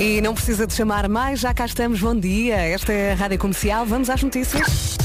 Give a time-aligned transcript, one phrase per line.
[0.00, 2.00] E não precisa de chamar mais, já cá estamos.
[2.00, 2.54] Bom dia.
[2.54, 3.84] Esta é a Rádio Comercial.
[3.84, 4.96] Vamos às notícias.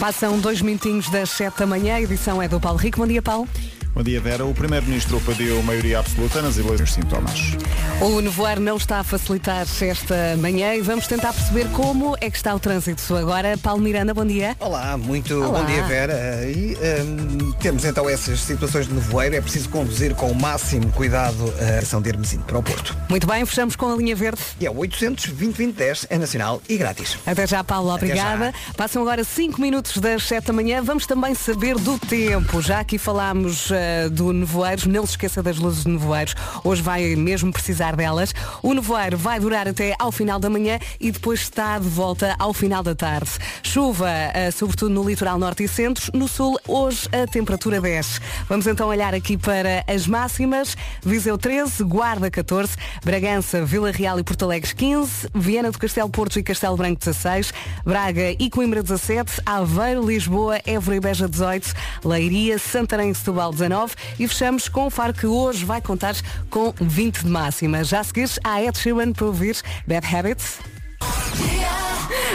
[0.00, 1.96] Passam dois minutinhos das sete da manhã.
[1.96, 2.98] A edição é do Paulo Rico.
[2.98, 3.46] Bom dia, Paulo.
[3.94, 4.46] Bom dia, Vera.
[4.46, 7.56] O Primeiro-Ministro pediu maioria absoluta nas eleições sintomas.
[7.98, 12.36] O nevoeiro não está a facilitar esta manhã e vamos tentar perceber como é que
[12.36, 13.56] está o trânsito agora.
[13.56, 14.54] Paulo Miranda, bom dia.
[14.60, 15.60] Olá, muito Olá.
[15.60, 16.14] bom dia, Vera.
[16.44, 19.36] E hum, temos então essas situações de nevoeiro.
[19.36, 22.94] É preciso conduzir com o máximo cuidado a ação de Hermesino para o Porto.
[23.08, 24.42] Muito bem, fechamos com a linha verde.
[24.60, 27.16] E é 800 2010 é nacional e grátis.
[27.26, 28.52] Até já, Paulo, obrigada.
[28.76, 30.82] Passam agora 5 minutos das 7 da manhã.
[30.82, 32.60] Vamos também saber do tempo.
[32.60, 36.34] Já aqui falámos eh, do nevoeiro, não se esqueça das luzes de nevoeiros.
[36.62, 38.34] Hoje vai mesmo precisar delas.
[38.62, 42.52] O nevoeiro vai durar até ao final da manhã e depois está de volta ao
[42.52, 43.30] final da tarde.
[43.62, 46.10] Chuva, eh, sobretudo no litoral norte e centro.
[46.14, 48.18] No sul, hoje a temperatura desce.
[48.48, 50.76] Vamos então olhar aqui para as máximas.
[51.04, 56.38] Viseu 13, Guarda 14, Bragança, Vila Real e Porto Alegre 15, Viana do Castelo Porto
[56.38, 57.52] e Castelo Branco 16,
[57.84, 63.94] Braga e Coimbra 17, Aveiro, Lisboa, Évora e Beja 18, Leiria, Santarém e Setúbal 19
[64.18, 66.14] e fechamos com o Faro que hoje vai contar
[66.48, 67.75] com 20 de máxima.
[67.84, 70.58] Já a seguir, há Ed Sheeran para ouvir Bad Habits.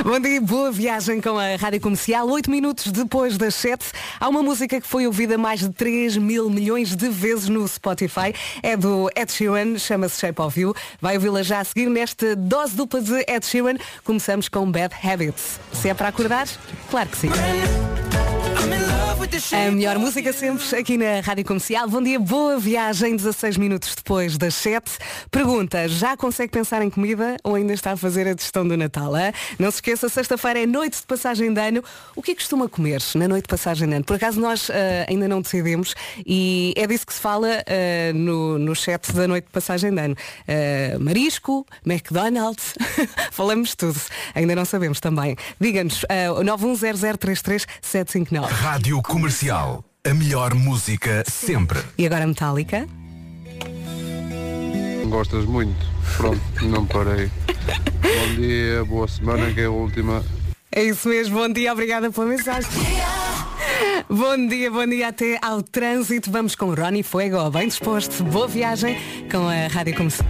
[0.04, 2.28] Bom dia, boa viagem com a Rádio Comercial.
[2.30, 3.86] Oito minutos depois das sete,
[4.20, 8.34] há uma música que foi ouvida mais de 3 mil milhões de vezes no Spotify.
[8.64, 10.74] É do Ed Sheeran, chama-se Shape of You.
[11.00, 13.76] Vai ouvi-la já a seguir nesta dose dupla de Ed Sheeran.
[14.04, 15.60] Começamos com Bad Habits.
[15.74, 16.48] Se é para acordar,
[16.90, 17.30] claro que sim.
[19.54, 21.88] A melhor música sempre aqui na Rádio Comercial.
[21.88, 24.92] Bom dia, boa viagem, 16 minutos depois das 7.
[25.32, 29.16] Pergunta, já consegue pensar em comida ou ainda está a fazer a gestão do Natal?
[29.16, 29.32] hã?
[29.58, 31.84] Não se esqueça, sexta-feira é noite de passagem de ano.
[32.16, 34.06] O que é que costuma comer na noite de passagem de ano?
[34.06, 38.60] Por acaso nós ah, ainda não decidimos e é disso que se fala ah, no,
[38.60, 40.16] no chat da noite de passagem de ano.
[40.48, 42.76] Ah, marisco, McDonald's,
[43.32, 44.00] falamos tudo.
[44.36, 45.36] Ainda não sabemos também.
[45.60, 48.51] Diga-nos, uh, 910033759.
[48.52, 49.84] Rádio Comercial.
[50.06, 51.80] A melhor música sempre.
[51.98, 52.88] E agora Metallica?
[55.08, 55.74] Gostas muito?
[56.18, 57.32] Pronto, não parei.
[57.48, 60.24] Bom dia, boa semana, que é a última.
[60.72, 62.70] É isso mesmo, bom dia, obrigada pela mensagem.
[64.10, 66.30] Bom dia, bom dia até ao trânsito.
[66.30, 68.24] Vamos com Ronnie Fuego, bem disposto.
[68.26, 68.98] Boa viagem
[69.32, 70.28] com a Rádio Comercial.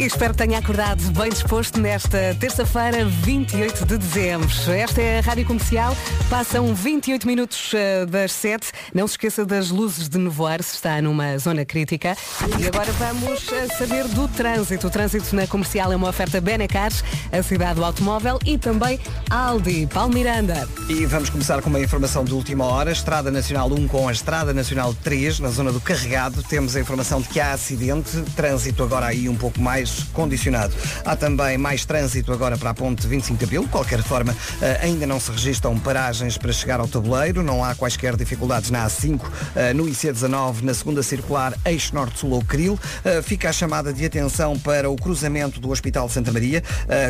[0.00, 4.48] E espero que tenha acordado bem disposto nesta terça-feira, 28 de dezembro.
[4.72, 5.94] Esta é a Rádio Comercial.
[6.30, 8.72] Passam 28 minutos eh, das 7.
[8.94, 12.16] Não se esqueça das luzes de nevoeiro, se está numa zona crítica.
[12.58, 14.86] E agora vamos eh, saber do trânsito.
[14.86, 16.90] O trânsito na comercial é uma oferta Benacar,
[17.30, 20.66] a cidade do automóvel e também Aldi, Palmiranda.
[20.88, 22.90] E vamos começar com uma informação de última hora.
[22.90, 26.42] Estrada Nacional 1 com a Estrada Nacional 3, na zona do Carregado.
[26.42, 28.22] Temos a informação de que há acidente.
[28.34, 30.74] Trânsito agora aí um pouco mais condicionado.
[31.04, 33.62] Há também mais trânsito agora para a ponte 25 de Abril.
[33.62, 37.42] De qualquer forma, eh, ainda não se registram paragens para chegar ao tabuleiro.
[37.42, 39.20] Não há quaisquer dificuldades na A5,
[39.54, 42.78] eh, no IC19, na segunda circular, eixo norte-sul ou Cril.
[43.04, 46.62] Eh, Fica a chamada de atenção para o cruzamento do Hospital de Santa Maria,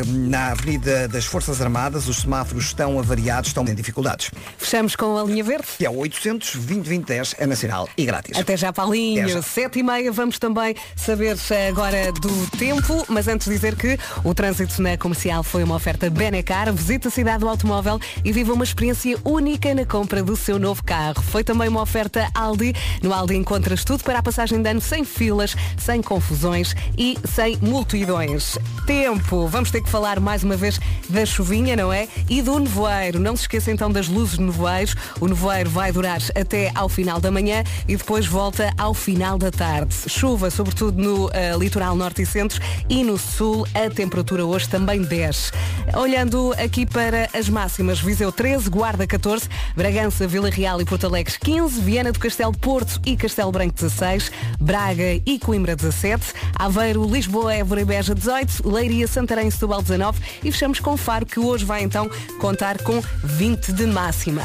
[0.07, 2.07] na Avenida das Forças Armadas.
[2.07, 4.29] Os semáforos estão avariados, estão em dificuldades.
[4.57, 5.67] Fechamos com a linha verde.
[5.77, 8.37] Que é o 800 2010 é nacional e grátis.
[8.37, 9.23] Até já, Paulinho.
[9.23, 9.41] Até já.
[9.41, 10.11] Sete e meia.
[10.11, 11.37] Vamos também saber
[11.69, 12.70] agora do tempo,
[13.09, 16.71] mas antes dizer que o trânsito na comercial foi uma oferta Benecar.
[16.73, 20.83] Visite a cidade do automóvel e viva uma experiência única na compra do seu novo
[20.83, 21.21] carro.
[21.21, 22.73] Foi também uma oferta Aldi.
[23.01, 27.57] No Aldi encontras tudo para a passagem de ano sem filas, sem confusões e sem
[27.61, 28.57] multidões.
[28.85, 29.47] Tempo.
[29.47, 32.07] Vamos ter que falar mais uma vez da chuvinha, não é?
[32.29, 33.19] E do nevoeiro.
[33.19, 34.95] Não se esqueça então das luzes de nevoeiros.
[35.19, 39.51] O nevoeiro vai durar até ao final da manhã e depois volta ao final da
[39.51, 39.95] tarde.
[40.07, 42.50] Chuva, sobretudo no eh, litoral norte e centro
[42.89, 45.51] e no sul a temperatura hoje também desce.
[45.95, 51.33] Olhando aqui para as máximas, Viseu 13, Guarda 14, Bragança, Vila Real e Porto Alegre
[51.39, 57.53] 15, Viana do Castelo Porto e Castelo Branco 16, Braga e Coimbra 17, Aveiro, Lisboa,
[57.53, 61.65] Évora e Beja 18, Leiria, Santarém e Setúbal 19 e fechamos com Faro que hoje
[61.65, 62.09] vai então
[62.39, 64.43] contar com 20 de máxima.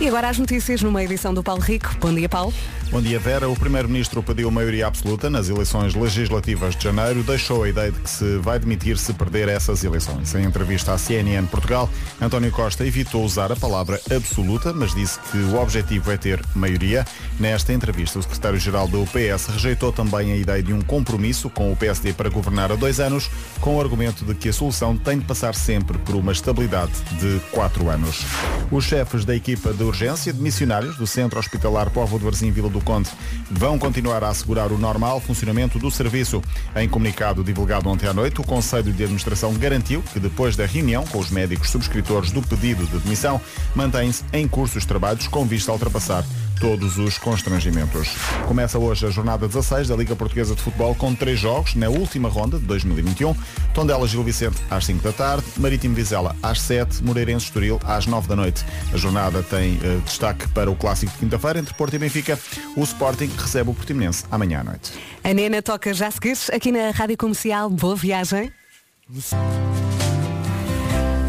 [0.00, 1.96] E agora as notícias numa edição do Paulo Rico.
[2.00, 2.54] Bom dia, Paulo.
[2.90, 3.46] Bom dia, Vera.
[3.50, 7.22] O Primeiro-Ministro pediu maioria absoluta nas eleições legislativas de janeiro.
[7.22, 10.34] Deixou a ideia de que se vai demitir se perder essas eleições.
[10.34, 15.36] Em entrevista à CNN Portugal, António Costa evitou usar a palavra absoluta, mas disse que
[15.36, 17.04] o objetivo é ter maioria.
[17.38, 21.76] Nesta entrevista, o secretário-geral do PS rejeitou também a ideia de um compromisso com o
[21.76, 23.30] PSD para governar a dois anos,
[23.60, 27.38] com o argumento de que a solução tem de passar sempre por uma estabilidade de
[27.50, 28.24] quatro anos.
[28.70, 32.70] Os chefes da equipa do urgência de missionários do Centro Hospitalar Povo de Varzim Vila
[32.70, 33.10] do Conde
[33.50, 36.42] vão continuar a assegurar o normal funcionamento do serviço.
[36.76, 41.04] Em comunicado divulgado ontem à noite, o Conselho de Administração garantiu que depois da reunião
[41.06, 43.40] com os médicos subscritores do pedido de demissão,
[43.74, 46.24] mantém-se em curso os trabalhos com vista a ultrapassar
[46.58, 48.16] todos os constrangimentos.
[48.46, 52.28] Começa hoje a jornada 16 da Liga Portuguesa de Futebol com três jogos na última
[52.28, 53.34] ronda de 2021.
[53.72, 58.28] Tondela Gil Vicente às 5 da tarde, Marítimo Vizela às 7, Moreirense Estoril às 9
[58.28, 58.64] da noite.
[58.92, 62.38] A jornada tem eh, destaque para o clássico de quinta-feira entre Porto e Benfica.
[62.76, 64.92] O Sporting recebe o Portimonense amanhã à noite.
[65.22, 67.70] A Nena toca já seguires aqui na Rádio Comercial.
[67.70, 68.52] Boa viagem.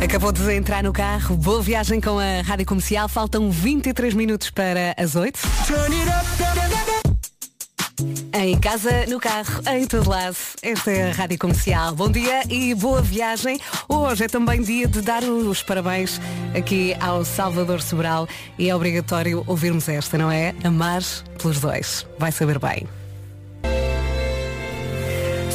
[0.01, 1.36] Acabou de entrar no carro.
[1.36, 3.10] Boa viagem com a Rádio Comercial.
[3.10, 5.38] Faltam 23 minutos para as 8.
[8.34, 10.38] Em casa, no carro, em todo lado.
[10.62, 11.94] Esta é a Rádio Comercial.
[11.94, 13.60] Bom dia e boa viagem.
[13.90, 16.19] Hoje é também dia de dar os parabéns
[16.57, 18.25] aqui ao Salvador Sobral
[18.57, 20.56] e é obrigatório ouvirmos esta, não é?
[20.63, 21.01] Amar
[21.38, 22.07] pelos dois.
[22.18, 22.88] Vai saber bem.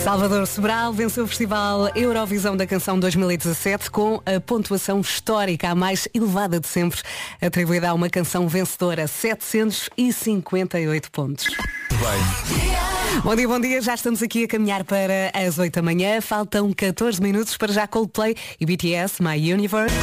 [0.04, 6.06] Salvador Sobral venceu o Festival Eurovisão da Canção 2017 com a pontuação histórica, a mais
[6.12, 7.00] elevada de sempre,
[7.40, 11.46] atribuída a uma canção vencedora, 758 pontos.
[13.22, 13.80] Bom dia, bom dia.
[13.80, 16.20] Já estamos aqui a caminhar para as 8 da manhã.
[16.20, 19.96] Faltam 14 minutos para já Coldplay e BTS, My Universe.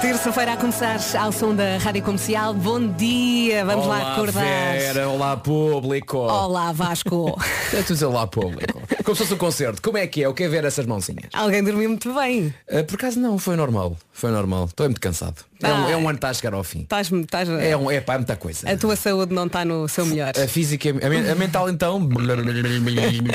[0.00, 2.54] Terça-feira a começar ao som da Rádio Comercial.
[2.54, 4.42] Bom dia, vamos olá, lá acordar.
[4.78, 6.16] Vera, olá público.
[6.16, 7.38] Olá Vasco.
[7.72, 8.82] É tu dizer olá público.
[9.04, 9.80] Como se fosse um concerto.
[9.80, 10.26] Como é que é?
[10.26, 11.28] Eu quero ver essas mãozinhas.
[11.32, 12.52] Alguém dormiu muito bem.
[12.68, 13.96] Ah, por acaso não, foi normal.
[14.10, 14.64] Foi normal.
[14.64, 15.44] Estou muito cansado.
[15.62, 15.90] É um, Ah.
[15.90, 16.80] é um ano que está a chegar ao fim.
[16.80, 18.70] Estás, estás, É, um, é pá, é muita coisa.
[18.70, 20.32] A tua saúde não está no seu melhor.
[20.36, 22.08] A física, a, a mental então.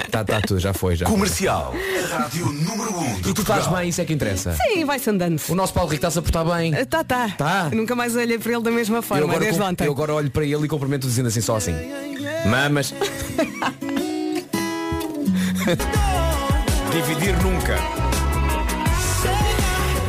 [0.06, 1.06] Está tá tudo, já foi, já.
[1.06, 1.14] foi.
[1.16, 1.74] Comercial.
[2.04, 4.56] A rádio número 1 um E tu estás bem, isso é que interessa.
[4.56, 5.40] Sim, vai-se andando.
[5.50, 6.72] O nosso Paulo Rico está-se a portar bem.
[6.86, 7.30] Tá, tá.
[7.38, 7.70] Tá.
[7.72, 9.86] Nunca mais olhei para ele da mesma Eu forma, agora, desde com- ontem.
[9.86, 11.74] eu agora olho para ele e cumprimento dizendo assim só assim.
[12.50, 12.94] Mamas.
[16.92, 18.05] Dividir nunca.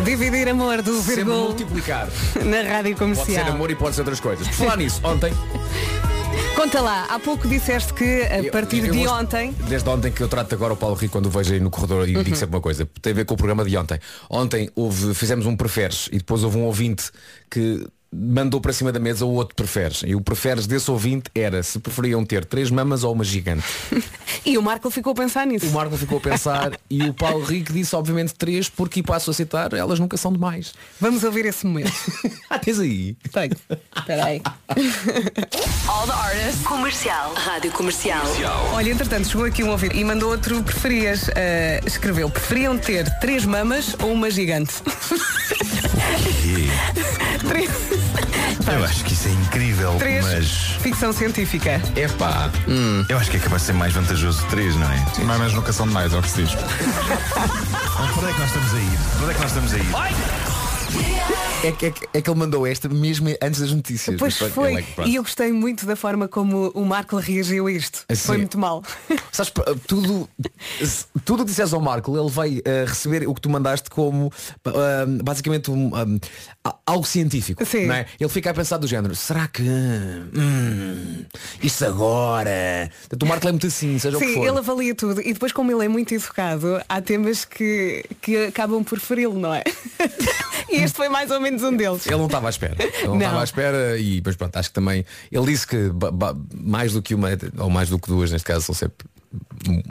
[0.07, 2.09] Dividir amor do Sempre Virgul multiplicar.
[2.45, 3.49] na rádio Pode ser comercial.
[3.49, 4.47] amor e pode ser outras coisas.
[4.47, 5.33] Por falar nisso, ontem.
[6.57, 9.55] Conta lá, há pouco disseste que a eu- partir eu de gosto- ontem.
[9.69, 12.09] Desde ontem que eu trato agora o Paulo Rico quando o vejo aí no corredor
[12.09, 12.23] e Uhum.
[12.23, 12.89] digo sempre uma coisa.
[13.03, 13.99] Tem a ver com o programa de ontem.
[14.31, 17.11] Ontem houve, fizemos um preferes e depois houve um ouvinte
[17.51, 20.03] que mandou para cima da mesa o outro preferes.
[20.07, 23.65] E o preferes desse ouvinte era se preferiam ter três mamas ou uma gigante.
[24.45, 25.67] E o Marco ficou a pensar nisso.
[25.67, 29.31] O Marco ficou a pensar e o Paulo Rico disse obviamente três porque e passo
[29.31, 30.73] a citar, elas nunca são demais.
[31.01, 31.93] Vamos ouvir esse momento.
[32.49, 33.17] Ah, tens aí.
[33.33, 33.57] Tenho.
[33.97, 34.41] Espera aí.
[35.89, 36.63] All the artists.
[36.65, 37.35] Comercial.
[37.35, 38.25] Rádio Comercial.
[38.73, 41.29] Olha, entretanto, chegou aqui um ouvinte e mandou outro preferias.
[41.35, 44.75] eh, escreveu, preferiam ter três mamas ou uma gigante?
[47.49, 47.71] três,
[48.73, 50.49] Eu acho que isso é incrível, três mas
[50.81, 51.81] ficção científica.
[51.95, 52.51] Epá.
[53.09, 55.05] eu acho que é capaz de ser mais vantajoso três, não é?
[55.25, 56.57] Mas, mas nunca são demais, é o que se diz.
[58.17, 58.99] Onde é que nós estamos a ir?
[59.17, 61.56] Para onde é que nós estamos a ir?
[61.67, 64.17] É que, é, que, é que ele mandou esta mesmo antes das notícias.
[64.19, 64.75] Pois foi.
[64.75, 65.07] ele é.
[65.07, 68.05] E eu gostei muito da forma como o Marco reagiu a isto.
[68.09, 68.27] Assim.
[68.27, 68.83] Foi muito mal.
[69.33, 69.53] Sabes,
[69.87, 70.29] tudo
[71.25, 74.33] tudo o que disseres ao Marco, ele vai eh, receber o que tu mandaste como
[74.65, 75.91] ah, basicamente um,
[76.65, 77.65] ah, algo científico.
[77.65, 77.91] Sim.
[77.91, 78.07] é?
[78.19, 81.25] Ele fica a pensar do género, será que hum,
[81.63, 82.91] isto agora?
[83.21, 84.47] O Marco é muito assim, seja o que Sim, for.
[84.47, 85.21] ele avalia tudo.
[85.21, 89.55] E depois, como ele é muito educado, há temas que, que acabam por feri-lo, não
[89.55, 89.65] é?
[90.71, 92.07] e este foi mais ou menos um deles.
[92.07, 92.77] Ele não estava à espera.
[92.81, 95.05] Ele não estava à espera e mas pronto, acho que também.
[95.31, 95.91] Ele disse que
[96.55, 99.07] mais do que uma, ou mais do que duas, neste caso, são sempre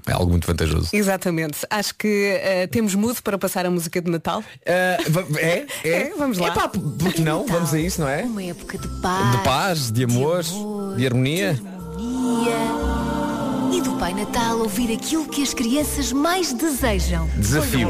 [0.07, 0.89] é algo muito vantajoso.
[0.93, 1.60] Exatamente.
[1.69, 4.43] Acho que eh, temos mudo para passar a música de Natal.
[4.65, 5.65] Ah, va- é?
[5.84, 6.48] É, vamos lá.
[6.48, 7.45] Epá, por que não?
[7.45, 8.24] Vamos a isso, não é?
[8.24, 9.31] Uma época de paz.
[9.31, 10.43] De paz, de amor,
[10.98, 11.60] de harmonia.
[13.74, 17.27] E do Pai Natal ouvir aquilo que as crianças mais desejam.
[17.38, 17.89] Desafio.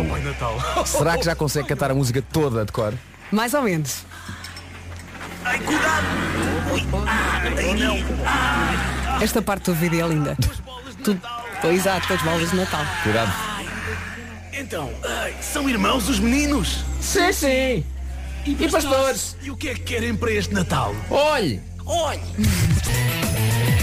[0.86, 2.94] Será que já consegue cantar a música toda de cor?
[3.36, 4.06] Mais ou menos.
[9.22, 10.38] Esta parte do vídeo é linda.
[11.04, 11.20] Tu,
[11.68, 12.86] exato, as bolas de Natal.
[13.04, 13.34] Cuidado.
[14.54, 16.86] Então, ai, são irmãos os meninos?
[17.01, 17.86] Sim, sim.
[18.46, 19.36] E pastores?
[19.42, 20.96] E o que é que querem para este Natal?
[21.10, 21.62] Olhe!
[21.86, 22.22] Olhe!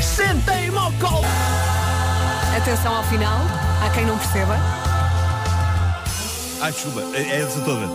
[0.03, 1.27] Sentei-me ao colo!
[2.57, 3.39] Atenção ao final,
[3.85, 4.57] há quem não perceba.
[6.63, 7.87] Ai, desculpa, é, é essa toda.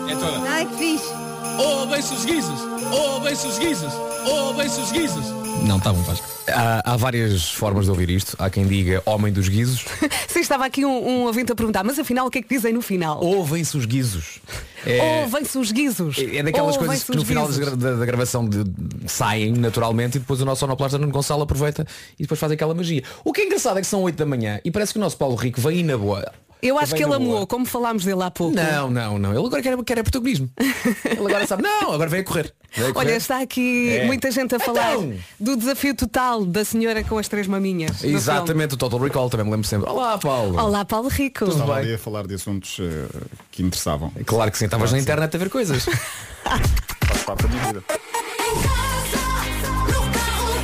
[0.47, 1.26] Ai, que fixe.
[1.59, 2.59] Oh, bem-se os guizos!
[2.91, 3.93] Oh, bem-se os guizos!
[4.29, 5.25] Oh, bem-se os guizos!
[5.65, 6.25] Não, está bom, Vasco.
[6.49, 8.35] Há, há várias formas de ouvir isto.
[8.39, 9.83] Há quem diga homem dos guizos.
[10.29, 12.71] Sim, estava aqui um, um ouvinte a perguntar, mas afinal o que é que dizem
[12.73, 13.19] no final?
[13.23, 14.39] Ouvem-se os guizos.
[14.85, 16.17] É- Ou vem-se os guizos.
[16.19, 18.63] É daquelas Ou coisas que no final da, da- da gravação de-
[19.07, 21.85] saem naturalmente e depois o nosso sonoplasta Nuno Gonçalo aproveita
[22.19, 23.03] e depois faz aquela magia.
[23.25, 25.17] O que é engraçado é que são 8 da manhã e parece que o nosso
[25.17, 26.31] Paulo Rico vem aí na boa.
[26.61, 28.55] Eu acho que ele amou, como falámos dele há pouco.
[28.55, 29.29] Não, não, não.
[29.31, 30.49] Ele agora quer, quer é protagonismo.
[31.05, 31.61] Ele agora sabe.
[31.63, 32.53] Não, agora vem a correr.
[32.75, 33.07] Vem a correr.
[33.07, 34.05] Olha, está aqui É.
[34.05, 35.13] muita gente a falar Então.
[35.39, 38.03] do desafio total da senhora com as três maminhas.
[38.03, 39.89] Exatamente, o Total Recall também me lembro sempre.
[39.89, 40.59] Olá, Paulo.
[40.59, 41.45] Olá, Paulo Rico.
[41.45, 41.83] Estava bem.
[41.83, 43.07] ali a falar de assuntos eh,
[43.51, 44.11] que interessavam.
[44.25, 45.85] Claro que sim, estavas na internet a ver coisas.
[46.43, 47.83] Faz parte da minha vida.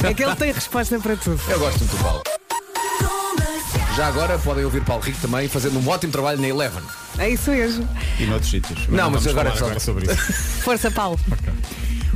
[0.08, 1.40] É que ele tem resposta para tudo.
[1.50, 2.24] Eu gosto muito do Paulo.
[3.96, 6.82] Já agora podem ouvir Paulo Rico também fazendo um ótimo trabalho na Eleven.
[7.20, 7.88] É isso mesmo.
[8.20, 8.88] E noutros sítios.
[8.88, 10.34] Não, mas agora falar é só- agora sobre isso.
[10.64, 11.20] Força, Paulo.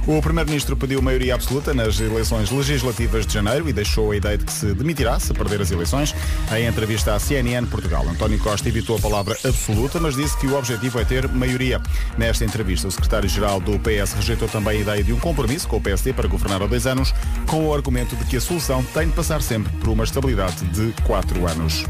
[0.07, 4.45] O Primeiro-Ministro pediu maioria absoluta nas eleições legislativas de janeiro e deixou a ideia de
[4.45, 6.15] que se demitirá se perder as eleições.
[6.49, 10.57] Em entrevista à CNN Portugal, António Costa evitou a palavra absoluta, mas disse que o
[10.57, 11.81] objetivo é ter maioria.
[12.17, 15.81] Nesta entrevista, o secretário-geral do PS rejeitou também a ideia de um compromisso com o
[15.81, 17.13] PSD para governar há dois anos,
[17.45, 20.93] com o argumento de que a solução tem de passar sempre por uma estabilidade de
[21.03, 21.83] quatro anos.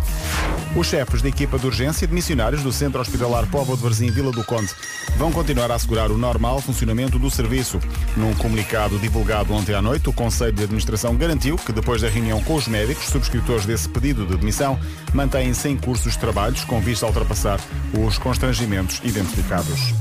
[0.75, 4.31] Os chefes da equipa de urgência de missionários do Centro Hospitalar Póvoa de Varzim Vila
[4.31, 4.71] do Conde
[5.17, 7.79] vão continuar a assegurar o normal funcionamento do serviço.
[8.15, 12.41] Num comunicado divulgado ontem à noite, o Conselho de Administração garantiu que depois da reunião
[12.43, 14.79] com os médicos, subscritores desse pedido de demissão,
[15.13, 17.59] mantêm-se em curso os trabalhos com vista a ultrapassar
[17.93, 19.93] os constrangimentos identificados.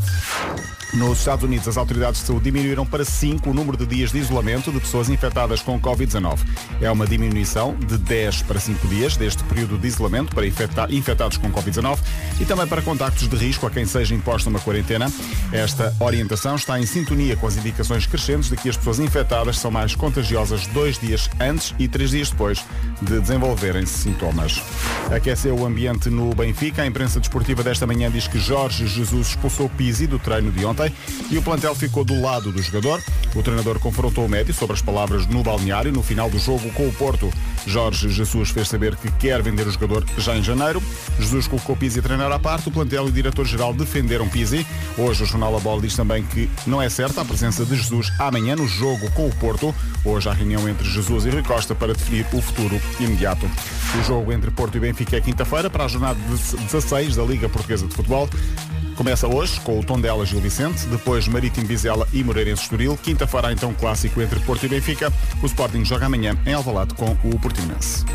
[0.94, 4.18] Nos Estados Unidos, as autoridades de saúde diminuíram para 5 o número de dias de
[4.18, 6.38] isolamento de pessoas infectadas com Covid-19.
[6.80, 11.36] É uma diminuição de 10 para 5 dias deste período de isolamento para infecta- infectados
[11.36, 11.98] com Covid-19
[12.40, 15.12] e também para contactos de risco a quem seja imposta uma quarentena.
[15.52, 19.70] Esta orientação está em sintonia com as indicações crescentes de que as pessoas infectadas são
[19.70, 22.64] mais contagiosas dois dias antes e três dias depois
[23.02, 24.62] de desenvolverem sintomas.
[25.14, 26.82] Aqueceu o ambiente no Benfica.
[26.82, 30.75] A imprensa desportiva desta manhã diz que Jorge Jesus expulsou Pizzi do treino de ontem
[31.30, 33.02] e o plantel ficou do lado do jogador.
[33.34, 36.86] O treinador confrontou o médio sobre as palavras no balneário no final do jogo com
[36.86, 37.30] o Porto.
[37.66, 40.82] Jorge Jesus fez saber que quer vender o jogador já em janeiro.
[41.18, 42.68] Jesus colocou Pizzi a treinar à parte.
[42.68, 44.66] O plantel e o diretor-geral defenderam Pizzi.
[44.96, 48.12] Hoje o jornal A Bola diz também que não é certa a presença de Jesus
[48.18, 49.74] amanhã no jogo com o Porto.
[50.04, 53.46] Hoje há reunião entre Jesus e Rui Costa para definir o futuro imediato.
[53.98, 57.48] O jogo entre Porto e Benfica é quinta-feira para a jornada de 16 da Liga
[57.48, 58.28] Portuguesa de Futebol.
[58.96, 62.98] Começa hoje com o Tondela Gil Vicente, depois Marítimo Vizela e Moreirense Estoril.
[63.02, 65.12] Quinta-feira então clássico entre Porto e Benfica.
[65.42, 68.06] O Sporting joga amanhã em Alvalade com o Portimonense.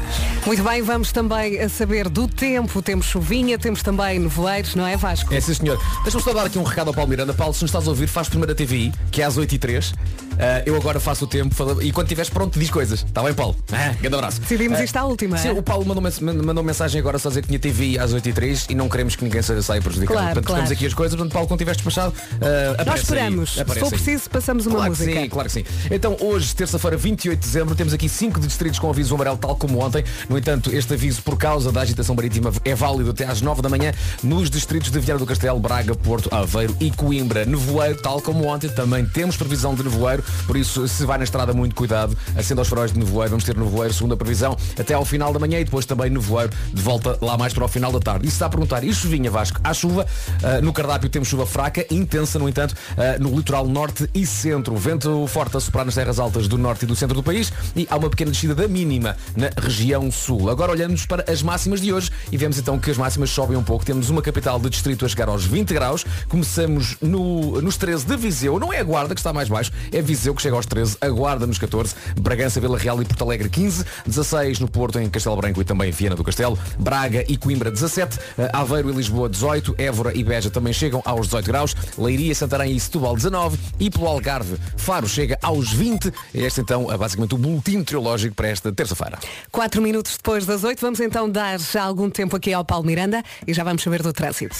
[0.43, 2.81] Muito bem, vamos também a saber do tempo.
[2.81, 5.31] Temos chuvinha, temos também nevoeiros, não é Vasco?
[5.31, 5.79] É sim senhor.
[6.01, 7.31] Deixa-me só dar aqui um recado ao Paulo Miranda.
[7.31, 9.93] Paulo, se nos estás a ouvir, faz primeiro a TVI, que é às 8h03.
[10.41, 13.03] Ah, eu agora faço o tempo fala- e quando estiveres pronto diz coisas.
[13.03, 13.55] Está bem, Paulo?
[13.71, 14.41] Ah, grande abraço.
[14.41, 15.37] Decidimos Ah, isto à última.
[15.37, 15.51] Sim, é?
[15.51, 16.03] o Paulo mandou,
[16.43, 19.23] mandou mensagem agora só a dizer que tinha TVI às 8h03 e não queremos que
[19.23, 20.07] ninguém saia prejudicado.
[20.17, 20.61] Claro, portanto, claro.
[20.63, 21.15] temos aqui as coisas.
[21.15, 23.01] Portanto, Paulo, quando estiveres despachado, ah, Nós aparece aí.
[23.03, 23.53] esperamos.
[23.53, 25.11] Se for preciso, passamos uma Claro música.
[25.21, 25.63] sim, claro que sim.
[25.91, 29.79] Então hoje, terça-feira, 28 de dezembro, temos aqui cinco distritos com aviso amarelo, tal como
[29.79, 30.03] ontem.
[30.27, 33.69] No entanto, este aviso, por causa da agitação marítima, é válido até às 9 da
[33.69, 33.91] manhã
[34.23, 37.45] nos distritos de Viana do Castelo, Braga, Porto, Aveiro e Coimbra.
[37.45, 41.53] Nevoeiro, tal como ontem, também temos previsão de nevoeiro, por isso, se vai na estrada,
[41.53, 42.17] muito cuidado.
[42.35, 45.59] Acenda os faróis de nevoeiro, vamos ter nevoeiro, segunda previsão, até ao final da manhã
[45.59, 48.25] e depois também nevoeiro de volta lá mais para o final da tarde.
[48.25, 49.59] Isso está a perguntar, e chuvinha, Vasco?
[49.63, 50.05] Há chuva,
[50.43, 54.75] ah, no cardápio temos chuva fraca, intensa, no entanto, ah, no litoral norte e centro.
[54.75, 57.87] Vento forte a soprar nas terras altas do norte e do centro do país e
[57.89, 60.49] há uma pequena descida da mínima na região sul.
[60.49, 63.63] Agora olhamos para as máximas de hoje e vemos então que as máximas sobem um
[63.63, 63.85] pouco.
[63.85, 66.05] Temos uma capital de distrito a chegar aos 20 graus.
[66.27, 68.59] Começamos no, nos 13 de Viseu.
[68.59, 71.09] Não é a Guarda que está mais baixo, é Viseu que chega aos 13, a
[71.09, 75.35] Guarda nos 14, Bragança, Vila Real e Porto Alegre 15, 16 no Porto, em Castelo
[75.35, 79.27] Branco e também em Viana do Castelo, Braga e Coimbra 17, eh, Aveiro e Lisboa
[79.27, 83.89] 18, Évora e Beja também chegam aos 18 graus, Leiria, Santarém e Setúbal 19 e
[83.89, 86.13] pelo Algarve, Faro chega aos 20.
[86.33, 89.17] Este então é basicamente o boletim meteorológico para esta terça-feira.
[89.51, 93.23] Quatro minutos depois das oito, vamos então dar já algum tempo aqui ao Paulo Miranda
[93.47, 94.55] e já vamos saber do trânsito.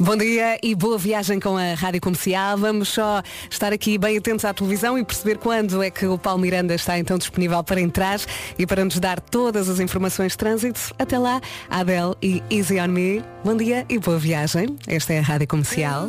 [0.00, 2.56] Bom dia e boa viagem com a Rádio Comercial.
[2.56, 6.40] Vamos só estar aqui bem atentos à televisão e perceber quando é que o Paulo
[6.40, 8.20] Miranda está então disponível para entrar
[8.56, 10.94] e para nos dar todas as informações de trânsito.
[11.00, 13.24] Até lá, Adele e Easy On Me.
[13.44, 14.76] Bom dia e boa viagem.
[14.86, 16.08] Esta é a Rádio Comercial.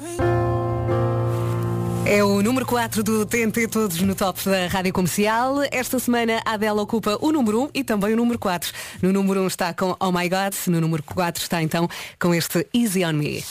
[2.12, 5.58] É o número 4 do TNT, todos no top da Rádio Comercial.
[5.70, 8.74] Esta semana a Adele ocupa o número 1 e também o número 4.
[9.00, 11.88] No número 1 está com Oh My God, no número 4 está então
[12.20, 13.46] com este Easy On Me.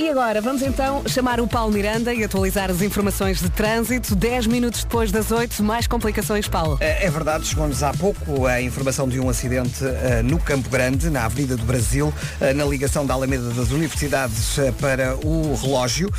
[0.00, 4.16] E agora, vamos então chamar o Paulo Miranda e atualizar as informações de trânsito.
[4.16, 6.78] 10 minutos depois das 8, mais complicações, Paulo.
[6.80, 11.10] É é verdade, chegou-nos há pouco a informação de um acidente eh, no Campo Grande,
[11.10, 16.10] na Avenida do Brasil, eh, na ligação da Alameda das Universidades eh, para o relógio.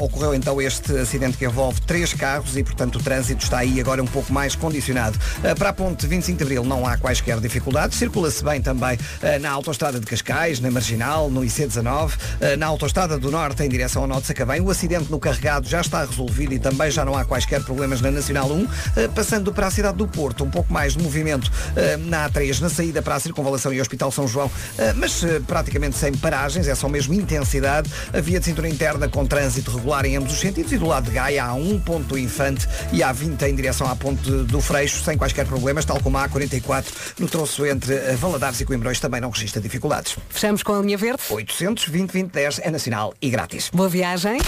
[0.00, 4.02] Ocorreu então este acidente que envolve três carros e, portanto, o trânsito está aí agora
[4.02, 5.16] um pouco mais condicionado.
[5.56, 7.98] Para a ponte 25 de Abril não há quaisquer dificuldades.
[7.98, 8.98] Circula-se bem também
[9.40, 14.02] na autoestrada de Cascais, na Marginal, no IC19, eh, na autoestrada do Norte em direção
[14.02, 14.60] ao Norte Sacavém.
[14.60, 18.10] O acidente no carregado já está resolvido e também já não há quaisquer problemas na
[18.10, 18.68] Nacional 1.
[18.96, 22.60] Eh, Passando para a cidade do Porto, um pouco mais de movimento eh, na A3,
[22.60, 26.74] na saída para a Circunvalação e Hospital São João, eh, mas praticamente sem paragens, é
[26.74, 27.90] só mesmo intensidade.
[28.12, 31.04] A via de cintura interna com trânsito regular em ambos os sentidos e do lado
[31.04, 34.60] de Gaia há um ponto do Infante e há 20 em direção à ponte do
[34.60, 36.84] Freixo, sem quaisquer problemas, tal como a A44
[37.18, 40.16] no troço entre Valadares e Coimbrões também não registra dificuldades.
[40.30, 41.22] Fechamos com a linha verde.
[41.28, 43.70] 800 20 20 10 é nacional e grátis.
[43.72, 44.38] Boa viagem.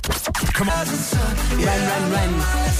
[0.54, 2.78] Run, run, run.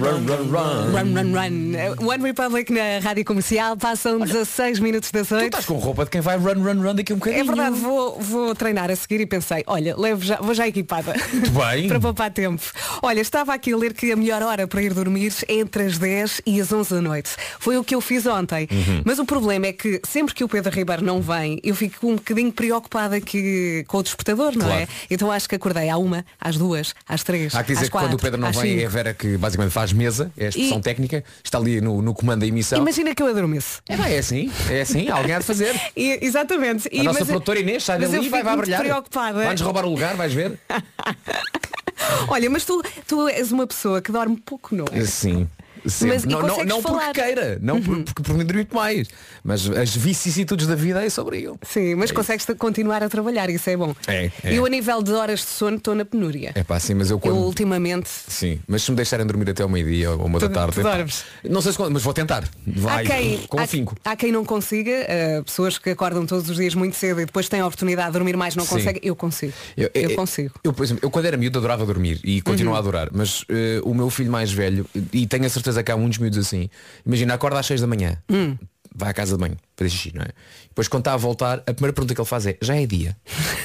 [0.00, 0.90] Run, run, run.
[0.90, 2.04] Run, run, run.
[2.04, 3.76] One Republic na Rádio Comercial.
[3.76, 5.44] Passam 16 minutos das Tu 8.
[5.44, 7.42] estás com roupa de quem vai run, run, run daqui a um bocadinho.
[7.42, 11.14] É verdade, vou, vou treinar a seguir e pensei, olha, levo já, vou já equipada.
[11.32, 11.86] Muito bem.
[11.88, 12.60] para poupar tempo.
[13.02, 15.96] Olha, estava aqui a ler que a melhor hora para ir dormir é entre as
[15.96, 17.30] 10 e as 11 da noite.
[17.60, 18.66] Foi o que eu fiz ontem.
[18.70, 19.02] Uhum.
[19.04, 22.16] Mas o problema é que sempre que o Pedro Ribeiro não vem, eu fico um
[22.16, 24.86] bocadinho preocupada aqui com o despertador, não é?
[24.86, 24.90] Claro.
[25.08, 27.54] Então acho que acordei à uma, às duas, às três.
[27.54, 29.72] Há que dizer às que quando o Pedro não vem é a Vera que basicamente
[29.72, 32.78] faz mesa, é a expressão E- técnica, está ali no, no comando da emissão.
[32.80, 33.80] Imagina que eu adormeço.
[33.88, 35.74] É, bem, é assim, é assim, alguém há de fazer.
[35.96, 36.88] E- exatamente.
[36.88, 38.66] A E- nossa mas- produtora Inês sai mas eu dali e vai, fico vai muito
[38.66, 38.80] brilhar.
[38.82, 39.38] preocupada.
[39.44, 40.58] Vai-nos roubar o lugar, vais ver?
[42.28, 45.04] Olha, mas tu, tu és uma pessoa que dorme pouco, não é?
[45.04, 45.48] Sim.
[45.84, 46.98] Mas não, não, não falar?
[46.98, 47.04] Uhum.
[47.12, 49.08] porque queira, não por- porque por mim dormir muito mais.
[49.44, 51.58] Mas as vicissitudes da vida é sobre eu.
[51.62, 53.94] Sim, mas consegues continuar a trabalhar, isso é bom.
[54.06, 54.54] É, é.
[54.54, 56.52] Eu a nível de horas de sono estou na penúria.
[56.54, 57.36] É pá, sim, mas eu Eu quando.
[57.38, 58.08] ultimamente.
[58.08, 60.80] Sim, mas se me deixarem dormir até ao meio-dia ou uma Tu- da tarde.
[60.82, 61.24] dormes?
[61.48, 62.44] Não sei se quando, mas vou tentar.
[62.66, 63.96] Vai, há, quem, com há, afinco.
[64.04, 67.48] há quem não consiga, eh, pessoas que acordam todos os dias muito cedo e depois
[67.48, 69.00] têm a oportunidade de dormir mais, não conseguem.
[69.04, 69.52] Eu consigo.
[69.76, 70.54] Eu, consigo.
[70.64, 72.76] Eu, por exemplo, eu quando era miúdo adorava dormir e continuo Uhum.
[72.76, 75.96] a adorar, mas eh, o meu filho mais velho, e tenho a certeza que há
[75.96, 76.68] muitos miúdos assim,
[77.04, 78.56] imagina, acorda às 6 da manhã, Hum.
[78.94, 80.28] vai à casa de banho, fazer xixi, não é?
[80.68, 83.16] Depois quando está a voltar, a primeira pergunta que ele faz é, já é dia?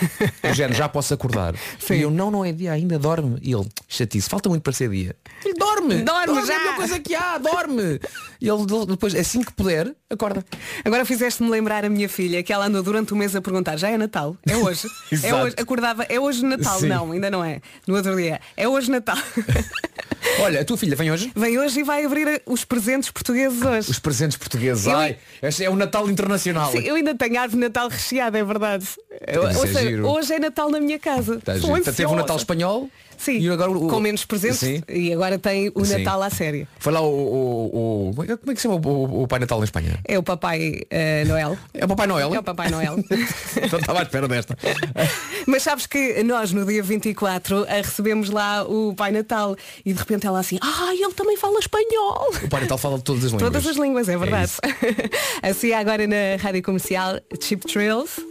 [0.44, 1.54] Eu género, já posso acordar.
[1.90, 3.38] E eu, não, não é dia, ainda dorme.
[3.42, 5.16] E ele, chatice, falta muito para ser dia.
[5.46, 6.02] Ele dorme!
[6.04, 6.54] Dorme já!
[6.54, 8.00] É a melhor coisa que há, dorme!
[8.42, 10.44] E ele depois, assim que puder, acorda.
[10.84, 13.90] Agora fizeste-me lembrar a minha filha que ela andou durante o mês a perguntar, já
[13.90, 14.36] é Natal?
[14.46, 14.88] É hoje?
[15.24, 15.56] é hoje?
[15.58, 16.80] Acordava, é hoje Natal?
[16.80, 16.88] Sim.
[16.88, 17.62] Não, ainda não é.
[17.88, 18.42] No outro dia.
[18.58, 19.18] É hoje Natal.
[20.40, 21.32] Olha, a tua filha vem hoje?
[21.36, 23.92] Vem hoje e vai abrir os presentes portugueses hoje.
[23.92, 24.86] Os presentes portugueses.
[24.86, 26.72] Eu- Ai, este é o Natal Internacional.
[26.72, 28.86] Sim, eu ainda tenho árvore de Natal recheada, é verdade.
[29.28, 30.08] Eu- Ou seja, giro.
[30.08, 31.40] hoje é Natal na minha casa.
[31.44, 31.68] Tá giro.
[31.68, 32.16] Teve o ansiosa.
[32.16, 32.90] Natal espanhol
[33.24, 34.84] Sim, e agora o- com menos presentes Sim.
[34.90, 36.00] e agora tem o Sim.
[36.00, 36.68] Natal à série.
[36.80, 39.60] Foi lá o, o- o- Como é que se chama o, o- o Pai Natal
[39.60, 39.98] na Espanha?
[40.06, 41.58] É o Papai eh, Noel.
[41.74, 42.34] É o Papai Noel?
[42.36, 42.98] É o Papai Noel.
[43.64, 44.58] então estava à espera desta.
[45.48, 49.56] Mas sabes que nós no dia 24 eh, recebemos lá o Pai Natal
[49.86, 52.30] e de repente ela assim, ah, ele também fala espanhol.
[52.44, 53.52] O Pai Natal fala de todas as línguas.
[53.52, 54.46] Todas as línguas, é verdade.
[54.52, 54.60] isso.
[55.42, 58.22] assim agora na rádio comercial Chip Trills.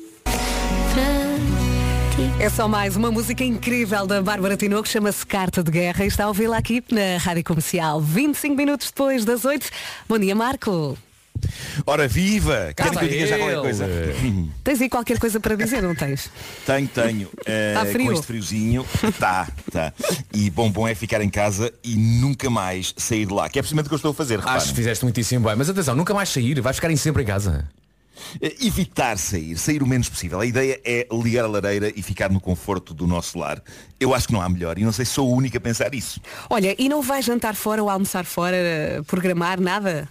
[2.38, 6.25] É só mais uma música incrível da Bárbara Tinoco, chama-se Carta de Guerra e está
[6.25, 8.01] a ouvi-la aqui na Rádio Comercial.
[8.01, 9.68] 25 minutos depois das 8.
[10.09, 10.96] Bom dia, Marco.
[11.87, 12.72] Ora viva!
[12.77, 13.88] Cá Querem que eu diga já está qualquer coisa?
[14.62, 16.31] Tens aí qualquer coisa para dizer, não tens?
[16.64, 17.29] Tenho, tenho.
[17.46, 18.07] Eh, Tá frio?
[18.07, 18.87] Com este friozinho,
[19.18, 19.92] tá, tá.
[20.33, 23.48] E bom, bom é ficar em casa e nunca mais sair de lá.
[23.48, 24.59] Que é precisamente o que eu estou a fazer, reparem.
[24.59, 25.57] Acho que fizeste muitíssimo bem.
[25.57, 27.68] Mas atenção, nunca mais sair, vais ficarem sempre em casa.
[28.40, 30.40] Eh, Evitar sair, sair o menos possível.
[30.40, 33.62] A ideia é ligar a lareira e ficar no conforto do nosso lar.
[33.98, 35.94] Eu acho que não há melhor e não sei se sou o único a pensar
[35.94, 36.20] isso.
[36.51, 40.09] Olha, e não vais jantar fora ou almoçar fora, eh, programar nada?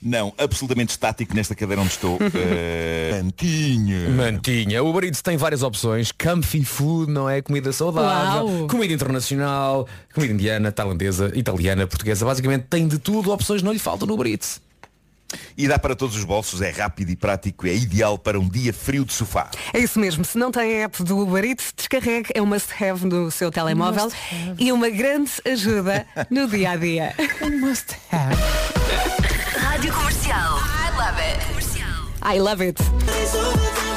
[0.00, 2.18] Não, absolutamente estático nesta cadeira onde estou.
[2.34, 4.08] Eh, Mantinha.
[4.10, 4.82] Mantinha.
[4.82, 6.12] O Uber Eats tem várias opções.
[6.12, 7.42] Comfy food, não é?
[7.42, 8.46] Comida saudável.
[8.46, 8.66] Uau.
[8.68, 9.88] Comida internacional.
[10.14, 12.24] Comida indiana, tailandesa, italiana, portuguesa.
[12.24, 13.32] Basicamente tem de tudo.
[13.32, 14.60] Opções não lhe faltam no Uber Eats.
[15.56, 18.72] E dá para todos os bolsos, é rápido e prático, é ideal para um dia
[18.72, 19.50] frio de sofá.
[19.72, 23.04] É isso mesmo, se não tem a app do Uber Eats, descarregue, é um must-have
[23.04, 24.10] no seu telemóvel
[24.58, 27.14] e uma grande ajuda no dia a dia.
[29.58, 30.58] Rádio Comercial.
[30.58, 31.38] I love it.
[31.46, 31.88] Comercial.
[32.22, 33.87] I love it.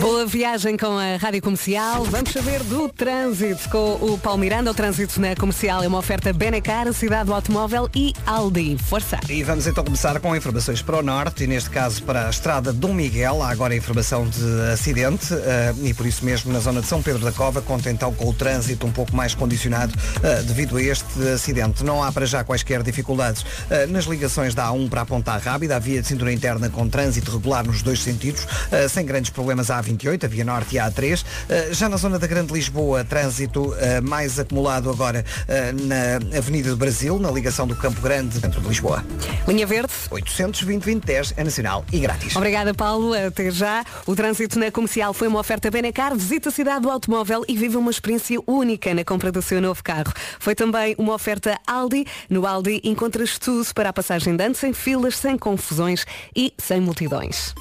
[0.00, 2.04] Boa viagem com a Rádio Comercial.
[2.04, 4.70] Vamos saber do trânsito com o Paulo Miranda.
[4.70, 8.76] O trânsito na comercial é uma oferta Benecar, Cidade do Automóvel e Aldi.
[8.76, 9.18] Força!
[9.28, 12.74] E vamos então começar com informações para o norte e neste caso para a estrada
[12.74, 13.42] Dom Miguel.
[13.42, 17.24] Há agora informação de acidente eh, e por isso mesmo na zona de São Pedro
[17.24, 21.28] da Cova conta então com o trânsito um pouco mais condicionado eh, devido a este
[21.34, 21.82] acidente.
[21.82, 25.76] Não há para já quaisquer dificuldades eh, nas ligações da A1 para a Ponta Rábida,
[25.76, 28.46] a via de cintura interna com trânsito regular nos dois sentidos,
[28.90, 31.24] sem grandes problemas a A28, a Via Norte e a A3.
[31.48, 36.70] Eh, Já na zona da Grande Lisboa, trânsito eh, mais acumulado agora eh, na Avenida
[36.70, 39.04] do Brasil, na ligação do Campo Grande, dentro de Lisboa.
[39.46, 39.92] Linha Verde.
[40.10, 42.34] 820-2010 é nacional e grátis.
[42.34, 43.12] Obrigada, Paulo.
[43.14, 43.84] Até já.
[44.06, 46.14] O trânsito na comercial foi uma oferta Benecar.
[46.16, 49.82] Visita a cidade do automóvel e vive uma experiência única na compra do seu novo
[49.82, 50.12] carro.
[50.38, 52.06] Foi também uma oferta Aldi.
[52.28, 56.80] No Aldi encontras tudo para a passagem de ano, sem filas, sem confusões e sem
[56.80, 57.54] multidões.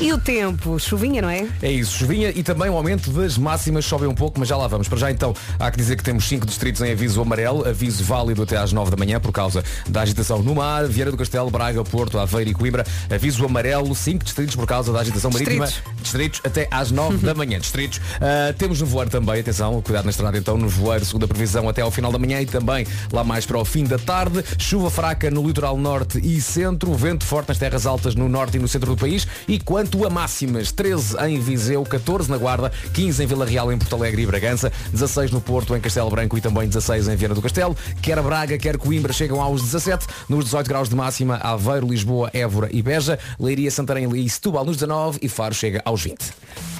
[0.00, 0.78] E o tempo?
[0.78, 1.46] Chuvinha, não é?
[1.60, 4.66] É isso, chuvinha e também o aumento das máximas sobe um pouco, mas já lá
[4.66, 4.88] vamos.
[4.88, 8.42] Para já então, há que dizer que temos cinco distritos em aviso amarelo, aviso válido
[8.42, 11.84] até às 9 da manhã por causa da agitação no mar, Vieira do Castelo, Braga,
[11.84, 12.86] Porto, Aveiro e Coimbra.
[13.10, 15.66] Aviso amarelo, cinco distritos por causa da agitação marítima.
[15.66, 16.02] Distritos.
[16.02, 17.60] Distritos até às 9 da manhã.
[17.60, 18.00] Distritos.
[18.22, 22.10] Ah, temos nevoeiro também, atenção, cuidado na estrada então, nevoeiro, segunda previsão até ao final
[22.10, 24.42] da manhã e também lá mais para o fim da tarde.
[24.56, 28.60] Chuva fraca no litoral norte e centro, vento forte nas terras altas no norte e
[28.60, 29.26] no centro do país.
[29.46, 33.78] E quanto a máximas, 13 em Viseu, 14 na Guarda, 15 em Vila Real, em
[33.78, 37.34] Porto Alegre e Bragança, 16 no Porto, em Castelo Branco e também 16 em Viana
[37.34, 37.76] do Castelo.
[38.00, 42.68] Quer Braga, quer Coimbra chegam aos 17, nos 18 graus de máxima, Aveiro, Lisboa, Évora
[42.72, 46.79] e Beja, Leiria, Santarém e Setúbal nos 19 e Faro chega aos 20.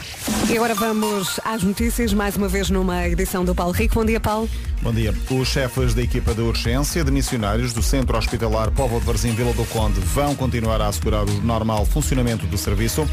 [0.50, 3.94] E agora vamos às notícias, mais uma vez numa edição do Paulo Rico.
[3.94, 4.48] Bom dia, Paulo.
[4.82, 5.14] Bom dia.
[5.30, 9.52] Os chefes da equipa de urgência de missionários do Centro Hospitalar Povo de Varzim Vila
[9.52, 13.06] do Conde vão continuar a assegurar o normal funcionamento do serviço.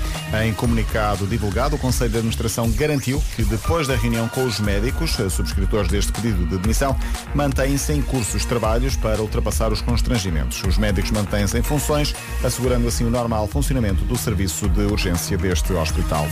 [0.43, 5.17] Em comunicado divulgado, o Conselho de Administração garantiu que depois da reunião com os médicos,
[5.29, 6.97] subscritores deste pedido de demissão,
[7.35, 10.63] mantêm-se em curso os trabalhos para ultrapassar os constrangimentos.
[10.63, 15.73] Os médicos mantêm-se em funções, assegurando assim o normal funcionamento do serviço de urgência deste
[15.73, 16.27] hospital.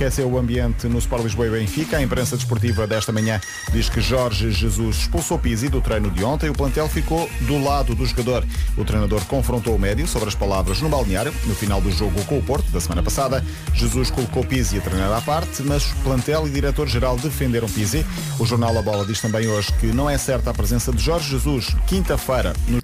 [0.00, 1.98] Aqueceu o ambiente no Sport Lisboa e Benfica.
[1.98, 3.38] A imprensa desportiva desta manhã
[3.70, 6.48] diz que Jorge Jesus expulsou Pizzi do treino de ontem.
[6.48, 8.42] O plantel ficou do lado do jogador.
[8.78, 11.34] O treinador confrontou o médio sobre as palavras no balneário.
[11.44, 15.12] No final do jogo com o Porto, da semana passada, Jesus colocou Pizzi a treinar
[15.12, 18.02] à parte, mas plantel e diretor-geral defenderam Pizzi.
[18.38, 21.28] O jornal A Bola diz também hoje que não é certa a presença de Jorge
[21.28, 22.80] Jesus quinta-feira no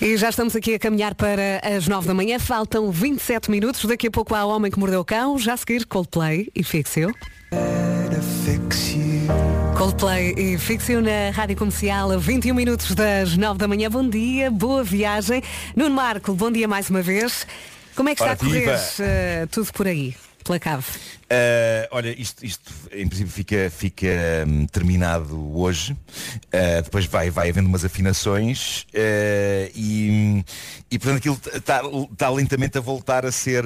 [0.00, 2.38] E já estamos aqui a caminhar para as 9 da manhã.
[2.38, 3.84] Faltam 27 minutos.
[3.84, 5.38] Daqui a pouco há o Homem que Mordeu o Cão.
[5.38, 7.14] Já a seguir Coldplay e Fixio.
[9.76, 13.88] Coldplay e Fixio na Rádio Comercial a 21 minutos das 9 da manhã.
[13.88, 15.42] Bom dia, boa viagem.
[15.76, 17.46] Nuno Marco, bom dia mais uma vez.
[17.94, 20.14] Como é que está Ora, a correr eh, tudo por aí?
[20.44, 20.84] Pela cave.
[21.24, 24.06] Uh, olha, isto, isto em princípio fica, fica
[24.46, 25.92] hum, terminado hoje.
[25.94, 30.44] Uh, depois vai, vai havendo umas afinações uh, e,
[30.90, 31.80] e portanto aquilo está
[32.16, 33.64] tá lentamente a voltar a ser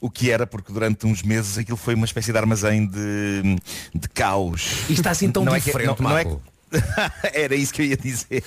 [0.00, 3.56] o que era, porque durante uns meses aquilo foi uma espécie de armazém de,
[3.94, 4.88] de caos.
[4.88, 6.24] E está assim tão Não é que- diferente, não- não é.
[7.32, 8.42] Era isso que eu ia dizer.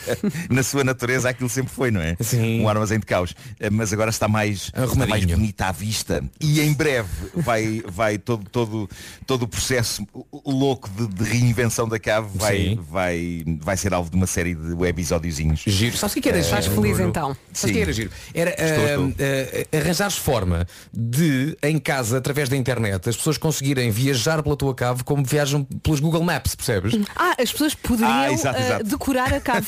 [0.49, 2.15] Na sua natureza aquilo sempre foi, não é?
[2.19, 2.61] Sim.
[2.61, 3.35] Um armazém de caos.
[3.59, 6.23] Eh, Mas agora está mais, está mais bonita à vista.
[6.39, 8.89] E em breve vai, vai todo, todo,
[9.25, 10.05] todo o processo
[10.45, 12.79] louco de, de reinvenção da cave vai, Sim.
[12.89, 15.61] vai, vai ser alvo de uma série de webisódiozinhos.
[15.65, 15.97] Giro.
[15.97, 16.57] Sabes o que era giro?
[16.57, 17.35] Estás feliz então?
[17.53, 17.81] Sabes o que Sim.
[17.81, 18.11] era giro?
[18.33, 23.91] Era Estou, ah, ah, arranjares forma de, em casa, através da internet, as pessoas conseguirem
[23.91, 26.93] viajar pela tua cave como viajam pelos Google Maps, percebes?
[27.15, 28.83] Ah, as pessoas poderiam Ah, exato, eh, exato.
[28.85, 29.67] decorar a cave.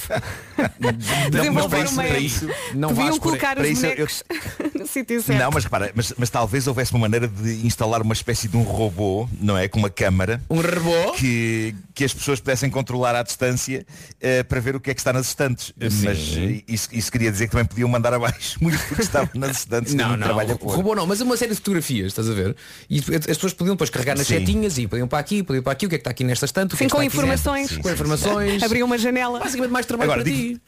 [0.58, 4.24] Não, mas Desenvolver para isso, para Não por- colocar para os isso eu- bonecos
[4.74, 5.40] no sítio certo.
[5.40, 8.64] Não, mas repara, mas, mas talvez houvesse uma maneira de instalar uma espécie de um
[8.64, 9.68] robô, não é?
[9.68, 10.42] Com uma câmara.
[10.50, 11.12] Um robô?
[11.14, 13.86] que, que as pessoas pudessem controlar à distância
[14.20, 15.68] eh, para ver o que é que está nas estantes.
[15.68, 16.06] Sim.
[16.06, 19.30] Mas eh, isso, isso queria dizer que também podiam mandar abaixo muito do que estava
[19.36, 19.94] nas estantes.
[19.94, 20.76] Não, não, trabalho a pôr.
[20.76, 22.56] robô não, mas uma série de fotografias, estás a ver?
[22.90, 24.40] E as pessoas podiam depois carregar nas Sim.
[24.40, 26.46] setinhas e podiam para aqui, podiam para aqui, o que é que está aqui nesta
[26.46, 27.70] estante, o que Sim, é que com informações.
[27.70, 28.37] Sim, com informações.
[28.64, 29.40] Abriu uma janela.
[29.40, 30.62] Basicamente mais trabalho Agora, para digo- ti.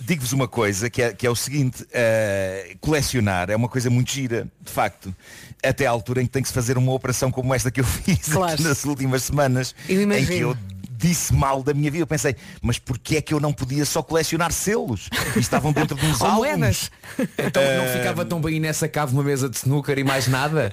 [0.00, 4.10] Digo-vos uma coisa que é, que é o seguinte, eh, colecionar é uma coisa muito
[4.10, 5.14] gira, de facto,
[5.62, 7.84] até à altura em que tem que se fazer uma operação como esta que eu
[7.86, 8.60] fiz Claro.
[8.64, 10.56] nas últimas semanas, Eu em que eu
[11.02, 12.02] disse mal da minha vida.
[12.02, 15.08] Eu pensei, mas porquê é que eu não podia só colecionar selos?
[15.36, 16.38] E estavam dentro de uns álbuns.
[16.38, 16.90] moedas.
[17.38, 20.70] Então não ficava tão bem nessa cave uma mesa de snooker e mais nada?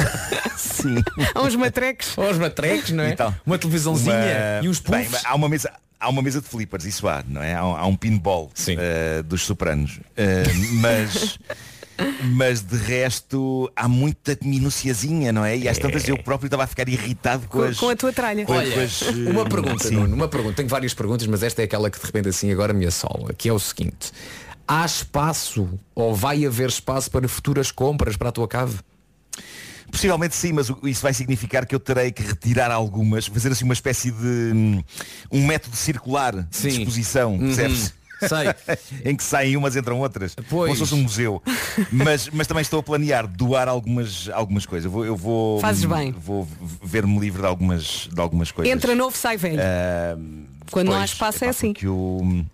[0.56, 0.96] Sim.
[1.34, 2.16] Há uns matrecos.
[2.16, 3.10] Ou os matrecos, não é?
[3.10, 5.22] Então, uma televisãozinha Uma- e uns Bem, puffs.
[5.24, 5.72] há uma mesa.
[5.98, 7.54] Há uma mesa de flippers, isso há, não é?
[7.54, 8.76] Há, um- há pinball Sim.
[8.78, 9.98] eh, dos sopranos.
[10.14, 11.38] Eh, mas,
[12.22, 15.56] mas de resto há muita minuciazinha, não é?
[15.56, 17.76] E às tantas eu próprio estava a ficar irritado com, Com, as.
[17.78, 18.44] com a tua tralha.
[18.44, 19.94] com- Olha, as, eh, uma pergunta, sim.
[19.94, 20.54] Nuno, uma pergunta.
[20.56, 23.48] Tenho várias perguntas, mas esta é aquela que de repente assim agora me assola, que
[23.48, 24.12] é o seguinte.
[24.68, 28.78] Há espaço ou vai haver espaço para futuras compras para a tua cave?
[29.90, 33.72] Possivelmente sim, mas isso vai significar que eu terei que retirar algumas, fazer assim uma
[33.72, 34.82] espécie de hum,
[35.30, 36.68] um método circular Sim.
[36.68, 37.94] de exposição, percebes?
[38.20, 38.76] Sei.
[39.04, 40.34] em que saem umas entram outras.
[40.48, 40.68] Pois.
[40.68, 41.42] Como se fosse um museu.
[41.92, 44.86] mas, mas também estou a planear doar algumas, algumas coisas.
[44.86, 46.12] Eu vou, eu vou, Fazes hum, bem.
[46.12, 46.48] Vou
[46.82, 48.72] ver-me livre de algumas, de algumas coisas.
[48.72, 49.60] Entra novo, sai velho.
[49.60, 50.16] Ah,
[50.70, 51.72] Quando não há pois, espaço é epá, assim.
[51.72, 52.44] Porque o,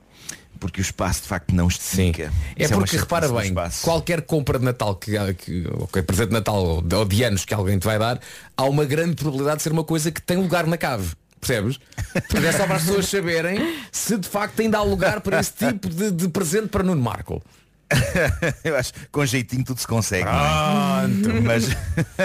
[0.62, 2.32] porque o espaço de facto não estica.
[2.54, 6.28] É Isso uma porque repara chatice bem, qualquer compra de Natal que, que é presente
[6.28, 8.20] de Natal ou de, ou de anos que alguém te vai dar,
[8.56, 11.16] há uma grande probabilidade de ser uma coisa que tem lugar na cave.
[11.42, 11.76] Percebes?
[12.12, 15.52] Portanto, é só para as pessoas saberem se de facto ainda há lugar para esse
[15.52, 17.42] tipo de, de presente para Nuno Marco.
[18.62, 20.24] eu acho que com jeitinho tudo se consegue.
[20.24, 21.40] não é?
[21.40, 21.64] Mas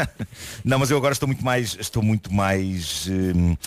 [0.63, 3.57] não, mas eu agora estou muito mais, estou muito mais hum,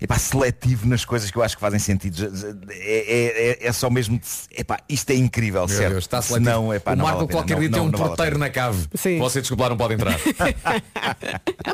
[0.00, 2.32] epá, seletivo nas coisas que eu acho que fazem sentido.
[2.70, 4.24] É, é- é- é só mesmo, de-
[4.60, 5.90] epá, isto é incrível, Meu certo?
[5.92, 6.50] Deus, está seletivo.
[6.50, 8.32] Senão, epá, o não Marco vale qualquer não- dia tem não- um não vale porteiro
[8.36, 8.44] pena.
[8.46, 8.86] na cave.
[8.94, 9.18] Sim.
[9.18, 10.14] Você desculpar não pode entrar.
[10.94, 11.16] ah,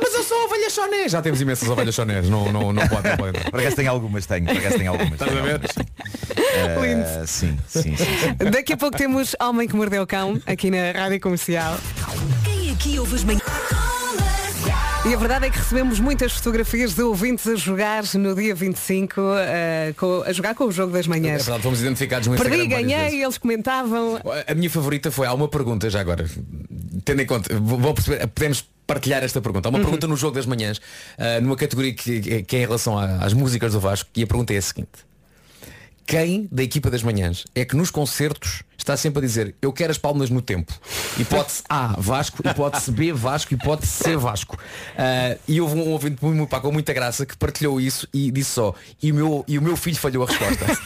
[0.03, 1.13] mas eu sou ovelha chonés.
[1.13, 2.29] Já temos imensas ovelhas chonés.
[2.29, 3.51] Não, não, não pode, não pode entrar.
[3.51, 5.13] Por acaso tem algumas, tenho, por acaso tem algumas.
[5.13, 5.61] Estás a ver?
[6.67, 8.51] Ah, sim, sim, sim, sim.
[8.51, 11.77] Daqui a pouco temos Homem que Mordeu o Cão aqui na Rádio Comercial.
[12.45, 13.43] Quem aqui ouve as manhãs?
[15.09, 19.21] E a verdade é que recebemos muitas fotografias de ouvintes a jogar no dia 25,
[19.39, 21.43] eh, com- a jogar com o jogo das É manhãs.
[21.45, 24.21] verdade, fomos identificados no Instagram Perdi, ganhei, eles comentavam.
[24.49, 26.29] A minha favorita foi, há uma pergunta já agora,
[27.05, 29.69] tendo em conta, vou perceber, podemos partilhar esta pergunta.
[29.69, 29.77] Há Uhum.
[29.79, 30.81] uma pergunta no jogo das manhãs,
[31.17, 34.53] ah, numa categoria que, que é em relação às músicas do Vasco, e a pergunta
[34.55, 35.06] é a seguinte.
[36.07, 39.91] Quem da equipa das manhãs é que nos concertos está sempre a dizer eu quero
[39.91, 40.73] as palmas no tempo?
[41.19, 44.57] Hipótese A, Vasco, hipótese B, Vasco, hipótese C, Vasco.
[44.97, 48.31] Ah, e houve um ouvinte muito, muito, pá, com muita graça que partilhou isso e
[48.31, 50.65] disse só, e o meu, e o meu filho falhou a resposta.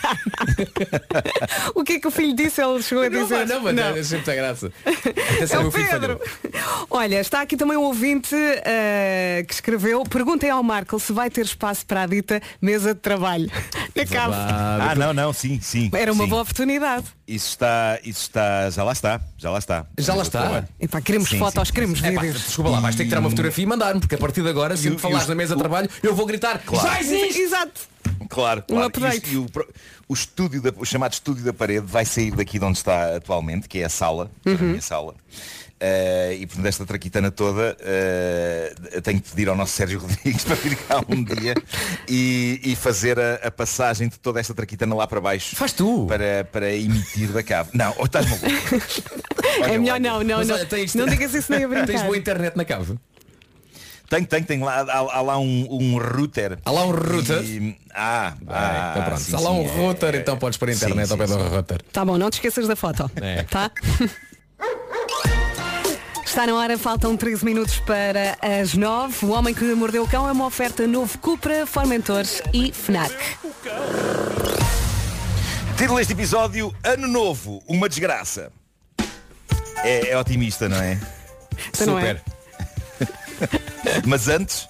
[1.74, 2.60] O que é que o filho disse?
[2.62, 3.46] Ele chegou a não, dizer.
[3.46, 4.72] não, mas é sempre muita graça.
[5.36, 6.20] Atenção, É meu o filho Pedro.
[6.20, 6.86] falhou.
[6.90, 11.44] Olha, está aqui também um ouvinte eh, que escreveu Perguntem ao Marco se vai ter
[11.44, 13.50] espaço para a dita mesa de trabalho
[13.94, 14.34] na cave.
[14.34, 15.90] Ah, não, não, sim, sim.
[15.92, 16.30] Era uma sim.
[16.30, 17.06] boa oportunidade.
[17.26, 19.86] Isso está, isso está, já lá está, já lá está.
[19.98, 20.64] Já lá está.
[20.80, 22.42] Epá, queremos Sim, fotos, sim, queremos vídeos.
[22.44, 24.74] desculpa lá, vais ter que tirar uma fotografia e mandar-me, porque a partir de agora,
[24.74, 27.40] E o- que falares na mesa de trabalho, eu vou gritar, já existe!
[27.40, 27.80] Exato.
[28.28, 28.92] Claro, Um claro.
[28.98, 29.46] E, o, e o
[30.08, 33.68] o estúdio da- o chamado estúdio da parede vai sair daqui de onde está atualmente,
[33.68, 34.56] que é a sala, a Uhum.
[34.60, 35.14] minha sala.
[35.82, 37.74] Eh, e portanto esta traquitana toda
[38.92, 41.54] eu tenho que pedir ao nosso Sérgio Rodrigues para vir cá um dia
[42.06, 46.04] e, e fazer a, a passagem de toda esta traquitana lá para baixo Faz tu!
[46.06, 47.70] para, para emitir da cave.
[47.72, 48.46] Não, ou estás maluco.
[49.64, 50.00] É melhor olha.
[50.00, 50.54] não, não, Mas não.
[50.56, 51.86] olha, tens- Não digas isso nem a brincar.
[51.86, 52.96] Tens boa internet na cave?
[54.08, 56.58] Tenho, tenho, tenho lá, há, há lá um, um router.
[56.64, 57.42] Há lá um router?
[57.42, 59.20] E- ah, Ah, então pronto.
[59.20, 61.26] sim, há lá um sim, é- router, então podes pôr a internet sim, ao pé
[61.26, 61.48] sim, do sim.
[61.48, 61.82] router.
[61.92, 63.10] Tá bom, não te esqueças da foto.
[63.16, 63.42] É.
[63.44, 63.70] Tá?
[66.30, 69.26] Está na hora, faltam 13 minutos para as 9.
[69.26, 73.12] O Homem que Mordeu o Cão é uma oferta novo Cupra, Formentores e FNAC.
[75.76, 78.52] Título deste episódio, Ano Novo, uma desgraça.
[79.82, 81.00] É, é otimista, não é?
[81.74, 82.14] Então não é?
[82.14, 82.22] Super.
[84.06, 84.68] Mas antes,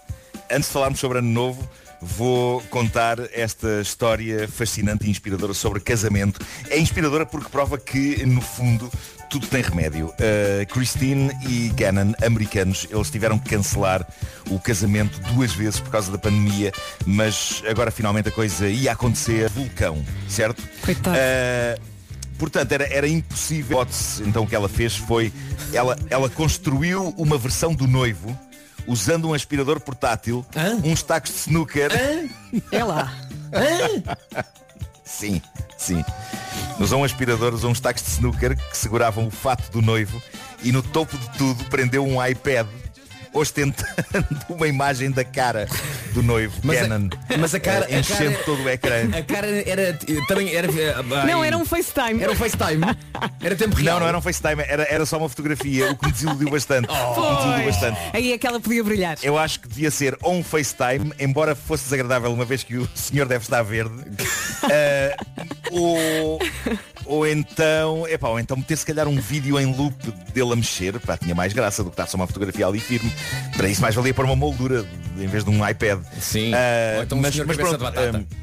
[0.50, 1.68] antes de falarmos sobre Ano Novo,
[2.00, 6.40] vou contar esta história fascinante e inspiradora sobre casamento.
[6.70, 8.90] É inspiradora porque prova que, no fundo,
[9.30, 10.06] tudo tem remédio.
[10.06, 14.06] Uh, Christine e Gannon, americanos, eles tiveram que cancelar
[14.50, 16.72] o casamento duas vezes por causa da pandemia,
[17.06, 19.48] mas agora finalmente a coisa ia acontecer.
[19.50, 20.62] Vulcão, certo?
[20.84, 21.16] Coitado.
[21.16, 21.90] Uh,
[22.40, 23.86] Portanto, era, era impossível.
[24.26, 25.30] Então o que ela fez foi,
[25.74, 28.34] ela, ela construiu uma versão do noivo
[28.86, 30.80] usando um aspirador portátil, Hã?
[30.82, 31.90] uns tacos de snooker.
[32.72, 33.12] É lá.
[35.10, 35.42] Sim,
[35.76, 36.04] sim.
[36.78, 40.22] Usou um aspirador, usou uns tacos de snooker que seguravam o fato do noivo
[40.62, 42.66] e no topo de tudo prendeu um iPad
[43.32, 43.86] ostentando
[44.48, 45.68] uma imagem da cara
[46.12, 49.08] do noivo, Mas a- Canon, mas a cara- eh, a enchendo cara- todo o ecrã.
[49.16, 50.68] A cara era também era.
[51.26, 52.22] Não, ai, era um FaceTime.
[52.22, 52.84] Era um FaceTime.
[53.40, 53.94] Era tempo real.
[53.94, 56.88] Não, não era um FaceTime, era, era só uma fotografia, o que me desiludiu bastante.
[56.90, 57.98] O que me desiludiu bastante.
[58.12, 59.16] Aí é que ela podia brilhar.
[59.22, 62.88] Eu acho que devia ser ou um FaceTime, embora fosse desagradável uma vez que o
[62.94, 63.94] senhor deve estar verde.
[64.70, 65.16] eh,
[65.70, 66.40] ou,
[67.04, 69.94] ou então, epá, ou então meter se calhar um vídeo em loop
[70.32, 73.12] dele a mexer, pá, tinha mais graça do que estar só uma fotografia ali firme.
[73.56, 74.86] Para isso mais valia pôr uma moldura
[75.18, 76.00] em vez de um iPad.
[76.20, 76.52] Sim.
[76.96, 78.18] Ou então um senhor cabeça de batata.
[78.18, 78.40] eh,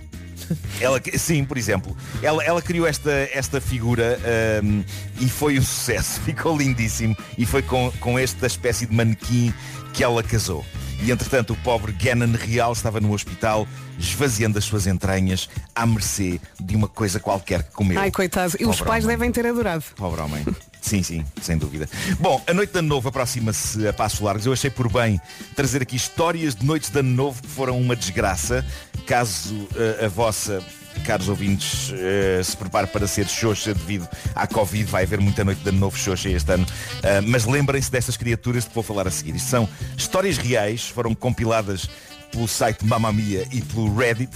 [0.80, 1.98] Ela, sim, por exemplo.
[2.22, 4.18] Ela, ela criou esta, esta figura
[4.62, 4.82] ahm,
[5.20, 6.22] e foi um sucesso.
[6.26, 7.16] Ficou lindíssimo.
[7.38, 9.54] E foi com, com esta espécie de manequim
[9.94, 10.64] que ela casou.
[11.02, 13.68] E entretanto o pobre Gannon Real estava no hospital
[14.00, 18.00] esvaziando as suas entranhas à mercê de uma coisa qualquer que comeu.
[18.00, 18.56] Ai, coitado.
[18.60, 19.18] E os pais homem.
[19.18, 19.84] devem ter adorado.
[19.96, 20.46] Pobre homem.
[20.82, 21.90] Sim, sim, sem dúvida.
[22.18, 24.46] Bom, a noite de ano novo aproxima-se a passos largos.
[24.46, 25.20] Eu achei por bem
[25.54, 28.66] trazer aqui histórias de noites de ano novo que foram uma desgraça.
[29.06, 30.64] Caso eh, a vossa,
[31.08, 35.64] caros ouvintes, eh, se prepare para ser xoxa devido à Covid, vai haver muita noite
[35.64, 36.66] de ano novo xoxa este ano.
[37.02, 39.34] Ah, mas lembrem-se destas criaturas de que vou falar a seguir.
[39.34, 41.90] Isto são histórias reais, foram compiladas
[42.30, 44.36] pelo site Mamamia e pelo Reddit.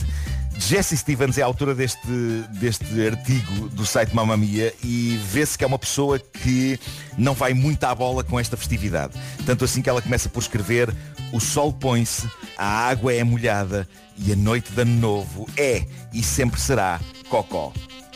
[0.57, 2.07] Jesse Stevens é a autora deste,
[2.51, 6.79] deste artigo do site Mamamia e vê-se que é uma pessoa que
[7.17, 9.13] não vai muito à bola com esta festividade.
[9.45, 10.93] Tanto assim que ela começa por escrever
[11.31, 16.21] o sol põe-se, a água é molhada e a noite de ano novo é e
[16.23, 17.71] sempre será cocó.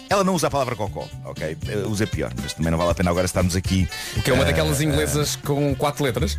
[0.10, 1.58] Ela não usa a palavra cocó, ok?
[1.68, 3.88] Eh, Usa pior, mas também não vale a pena agora estarmos aqui.
[4.24, 6.38] Que é uma eh, daquelas inglesas com quatro letras.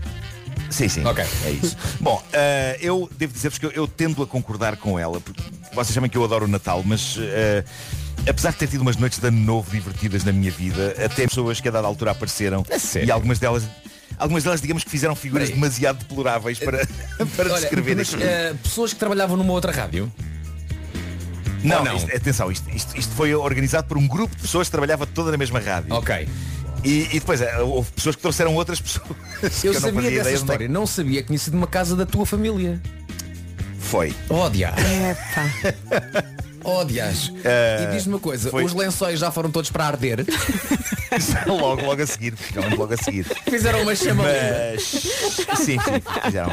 [0.70, 1.04] Sim, sim.
[1.04, 1.24] Ok.
[1.44, 1.76] É isso.
[2.00, 5.92] Bom, eh, eu devo dizer-vos que eu, eu tendo a concordar com ela, porque vocês
[5.92, 7.18] sabem que eu adoro o Natal, mas
[8.28, 11.60] apesar de ter tido umas noites de ano novo divertidas na minha vida, até pessoas
[11.60, 13.08] que a dada altura apareceram sério?
[13.08, 13.64] e algumas delas.
[14.18, 15.60] Algumas delas, digamos que fizeram figuras Peraí.
[15.60, 16.86] demasiado deploráveis para,
[17.36, 18.22] para Olha, descrever mas, aqui.
[18.22, 20.10] eh, pessoas que trabalhavam numa outra rádio.
[21.62, 21.96] Não, não?
[21.96, 25.30] isto- atenção, isto, isto- isto foi organizado por um grupo de pessoas que trabalhava toda
[25.32, 25.92] na mesma rádio.
[25.94, 26.28] Ok.
[26.84, 29.08] E, e depois eh, houve pessoas que trouxeram outras pessoas.
[29.64, 32.24] Eu não sabia dessa é história, não sabia que tinha sido uma casa da tua
[32.24, 32.80] família.
[33.80, 34.14] Foi.
[34.28, 34.72] Oh, dias.
[36.68, 37.32] Oh, dias.
[37.44, 40.24] Eh, e diz-me uma coisa, foi- os lençóis já foram todos para arder?
[41.46, 42.34] logo, logo a seguir,
[42.76, 43.24] logo a seguir.
[43.48, 44.32] Fizeram uma chamada.
[44.74, 44.82] Mas
[45.58, 46.52] sim, sim, fizeram.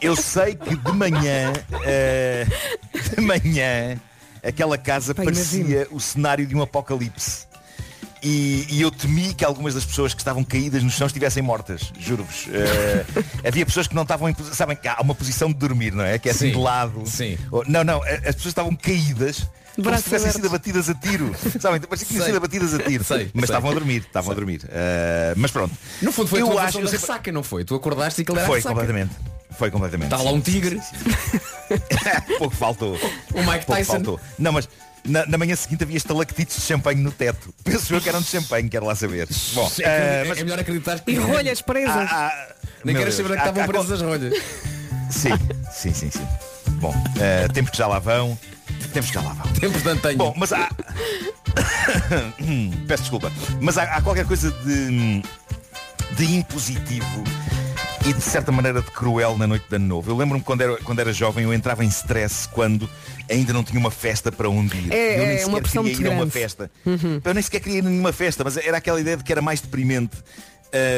[0.00, 1.52] Eu sei que de manhã,
[1.84, 2.46] eh,
[3.16, 4.00] de manhã,
[4.44, 7.45] aquela casa Pá, parecia o cenário de um apocalipse.
[8.22, 11.92] E, e eu temi que algumas das pessoas que estavam caídas no chão estivessem mortas,
[11.98, 12.46] juro-vos.
[12.50, 13.04] Eh,
[13.46, 16.02] havia pessoas que não estavam em posi- sabem que há uma posição de dormir, não
[16.04, 16.18] é?
[16.18, 17.02] Que é assim Sim, de lado.
[17.06, 17.38] sim.
[17.52, 19.46] Ou- Não, não, a- as pessoas estavam caídas.
[19.76, 21.34] Como Braços se tivessem sido abatidas a tiro.
[21.60, 21.78] Sabem?
[21.82, 23.04] Parecia que tinham sido abatidas a tiro.
[23.04, 23.54] Sei, mas sei.
[23.54, 24.62] estavam a dormir, estavam a dormir.
[24.70, 25.74] Eh, mas pronto.
[26.00, 27.64] No fundo foi a eu tua acho, da sei- ressaca, não foi?
[27.64, 29.10] Tu acordaste e aquilo era foi completamente.
[29.58, 30.12] Foi completamente.
[30.12, 30.80] Está lá um tigre.
[32.38, 32.94] Pouco faltou.
[32.94, 33.92] O Mike Pouco Tyson.
[33.92, 34.20] faltou.
[34.38, 34.68] Não, mas
[35.06, 37.54] na, na manhã seguinte havia estalactites de champanhe no teto.
[37.64, 39.28] Penso eu que eram de champanhe, quero lá saber.
[39.54, 41.94] Bom, É, eh, é mas melhor acreditar que E rolhas presas.
[41.94, 42.48] há- há-
[42.84, 44.34] Nem Deus, saber onde há- estavam há- presas as rolhas.
[45.10, 45.30] Sim,
[45.72, 46.26] sim, sim, sim.
[46.80, 48.36] Bom, eh, tempos que já lá vão.
[48.92, 49.52] Tempos que já lá vão.
[49.54, 50.18] Tempo de antanho.
[50.18, 50.68] Bom, mas há.
[52.88, 53.32] Peço desculpa.
[53.60, 55.22] Mas há, há qualquer coisa de,
[56.16, 57.24] de impositivo
[58.06, 60.12] e de certa maneira de cruel na noite de ano novo.
[60.12, 62.88] Eu lembro-me quando era, quando era jovem, eu entrava em stress quando
[63.28, 64.92] ainda não tinha uma festa para onde ir.
[64.92, 66.30] É, eu nem é sequer queria ir a uma grande.
[66.30, 66.70] festa.
[67.24, 69.42] Eu nem sequer queria ir a nenhuma festa, mas era aquela ideia de que era
[69.42, 70.16] mais deprimente.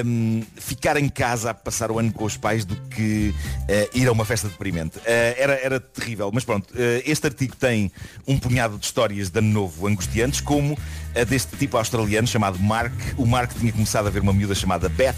[0.04, 3.35] Hum, ficar em casa a passar o ano com os pais do que
[3.68, 4.98] eh, ir a uma festa deprimente.
[5.04, 7.90] Eh, era, era terrível, mas pronto, eh, este artigo tem
[8.26, 10.76] um punhado de histórias de ano novo angustiantes, como
[11.14, 12.92] a deste tipo australiano chamado Mark.
[13.16, 15.16] O Mark tinha começado a ver uma miúda chamada Beth,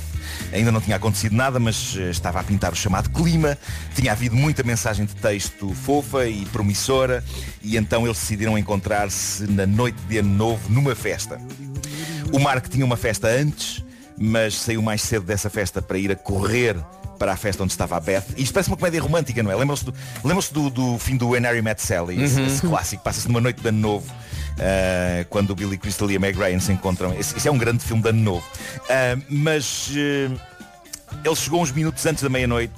[0.52, 3.58] ainda não tinha acontecido nada, mas estava a pintar o chamado clima,
[3.94, 7.24] tinha havido muita mensagem de texto fofa e promissora,
[7.62, 11.40] e então eles decidiram encontrar-se na noite de ano novo numa festa.
[12.32, 13.82] O Mark tinha uma festa antes,
[14.20, 16.76] mas saiu mais cedo dessa festa para ir a correr
[17.18, 18.24] para a festa onde estava a Beth.
[18.36, 19.54] Isto parece uma comédia romântica, não é?
[19.54, 23.28] Lembram-se do, lembram-se do, do fim do When Harry Met Sally, esse, esse clássico, passa-se
[23.28, 24.10] numa noite de ano novo.
[24.58, 27.14] ah, quando o Billy Crystal e a Meg Ryan se encontram.
[27.18, 28.46] Esse, esse é um grande filme de ano novo.
[28.88, 30.30] Ah, mas eh,
[31.24, 32.74] ele chegou uns minutos antes da meia-noite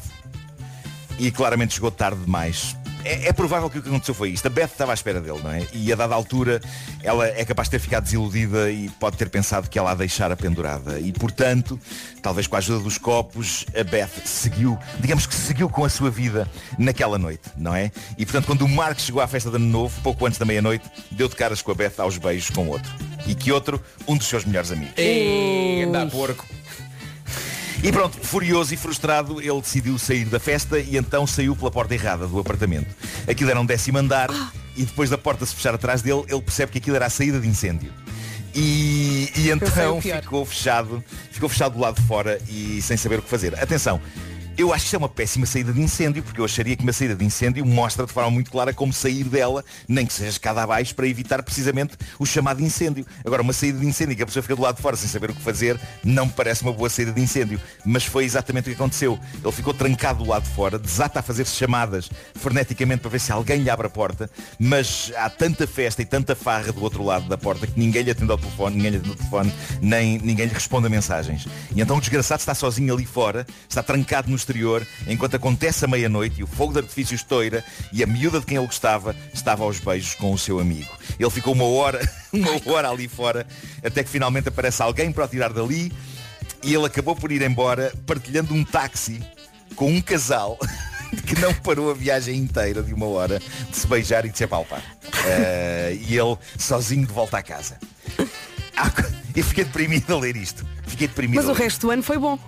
[1.19, 2.77] e claramente chegou tarde demais.
[3.05, 4.47] É, é provável que o que aconteceu foi isto.
[4.47, 5.67] A Beth estava à espera dele, não é?
[5.73, 6.61] E a dada altura
[7.03, 10.37] ela é capaz de ter ficado desiludida e pode ter pensado que ela a deixara
[10.37, 11.01] pendurada.
[11.01, 11.79] E portanto,
[12.21, 16.11] talvez com a ajuda dos copos, a Beth seguiu, digamos que seguiu com a sua
[16.11, 17.91] vida naquela noite, não é?
[18.17, 20.89] E portanto, quando o Mark chegou à festa de ano novo, pouco antes da meia-noite,
[21.11, 22.93] deu de caras com a Beth aos beijos com outro.
[23.27, 24.95] E que outro, um dos seus melhores amigos.
[24.97, 26.45] Ei, anda porco.
[27.83, 31.93] E pronto, furioso e frustrado, ele decidiu sair da festa e então saiu pela porta
[31.93, 32.95] errada do apartamento.
[33.29, 34.31] Aquilo era um décimo andar
[34.77, 37.41] e depois da porta se fechar atrás dele, ele percebe que aquilo era a saída
[37.41, 37.93] de incêndio.
[38.55, 43.23] E, e então ficou fechado, ficou fechado do lado de fora e sem saber o
[43.23, 43.59] que fazer.
[43.61, 44.01] Atenção,
[44.57, 47.15] Eu acho que é uma péssima saída de incêndio, porque eu acharia que uma saída
[47.15, 50.95] de incêndio mostra de forma muito clara como sair dela, nem que seja escada abaixo,
[50.95, 53.07] para evitar precisamente o chamado incêndio.
[53.25, 55.31] Agora, uma saída de incêndio que a pessoa fica do lado de fora sem saber
[55.31, 57.59] o que fazer, não me parece uma boa saída de incêndio.
[57.85, 59.19] Mas foi exatamente o que aconteceu.
[59.43, 63.33] Ele ficou trancado do lado de fora, desata a fazer chamadas freneticamente para ver se
[63.33, 67.27] alguém lhe abre a porta, mas há tanta festa e tanta farra do outro lado
[67.27, 70.47] da porta que ninguém lhe atende ao telefone, ninguém lhe atende ao telefone, nem ninguém
[70.47, 71.47] lhe responde a mensagens.
[71.75, 75.89] E então o desgraçado está sozinho ali fora, está trancado no exterior, enquanto acontece a
[75.89, 79.65] meia-noite e o fogo de artifício estoura e a miúda de quem ele gostava estava
[79.65, 80.91] aos beijos com o seu amigo.
[81.19, 82.01] Ele ficou uma hora,
[82.33, 83.47] uma hora ali fora,
[83.83, 85.93] até que finalmente aparece alguém para o tirar dali
[86.63, 89.21] e ele acabou por ir embora partilhando um táxi
[89.75, 90.59] com um casal
[91.27, 94.45] que não parou a viagem inteira de uma hora de se beijar e de se
[94.45, 94.83] apalpar.
[95.25, 97.79] Eh, e ele sozinho de volta à casa.
[98.77, 98.91] Ah,
[99.35, 100.67] Eu fiquei deprimido a ler isto.
[100.87, 102.39] Fiquei deprimido Mas o resto do ano foi bom.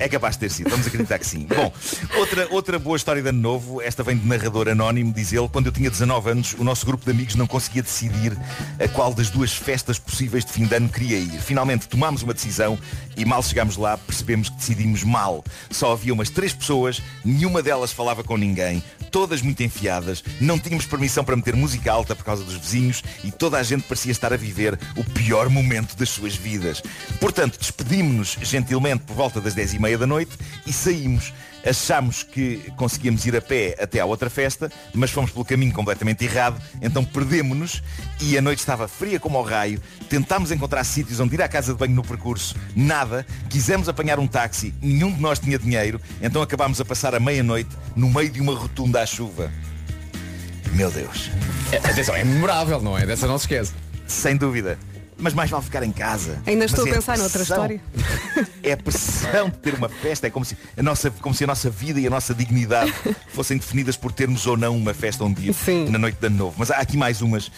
[0.00, 1.46] É capaz de ter sido, vamos acreditar que sim.
[1.46, 1.70] Bom,
[2.18, 5.66] outra, outra boa história de ano novo, esta vem de narrador anónimo, diz ele, quando
[5.66, 8.36] eu tinha 19 anos, o nosso grupo de amigos não conseguia decidir
[8.82, 11.38] a qual das duas festas possíveis de fim de ano queria ir.
[11.42, 12.78] Finalmente tomámos uma decisão
[13.14, 15.44] e mal chegámos lá percebemos que decidimos mal.
[15.70, 20.86] Só havia umas três pessoas, nenhuma delas falava com ninguém, todas muito enfiadas, não tínhamos
[20.86, 24.32] permissão para meter música alta por causa dos vizinhos e toda a gente parecia estar
[24.32, 26.82] a viver o pior momento das suas vidas.
[27.20, 30.32] Portanto, despedimos-nos gentilmente por volta das 10 e meia da noite
[30.66, 31.32] e saímos.
[31.66, 36.24] Achámos que conseguíamos ir a pé até à outra festa, mas fomos pelo caminho completamente
[36.24, 37.82] errado, então perdemos-nos
[38.18, 39.78] e a noite estava fria como ao raio.
[40.08, 43.26] Tentámos encontrar sítios onde ir à casa de banho no percurso, nada.
[43.50, 47.76] Quisemos apanhar um táxi, nenhum de nós tinha dinheiro, então acabámos a passar a meia-noite
[47.94, 49.52] no meio de uma rotunda à chuva.
[50.72, 51.30] Meu Deus.
[51.84, 53.04] Atenção, é memorável, não é?
[53.04, 53.72] Dessa não se esquece.
[54.06, 54.78] Sem dúvida.
[55.20, 56.42] Mas mais vale ficar em casa.
[56.46, 57.56] Ainda estou Mas a é pensar noutra pressão.
[57.56, 57.80] história.
[58.62, 60.26] É a pressão de ter uma festa.
[60.26, 62.92] É como se a nossa, como se a nossa vida e a nossa dignidade
[63.28, 65.52] fossem definidas por termos ou não uma festa um dia
[65.90, 66.54] na noite de ano novo.
[66.58, 67.50] Mas há aqui mais umas.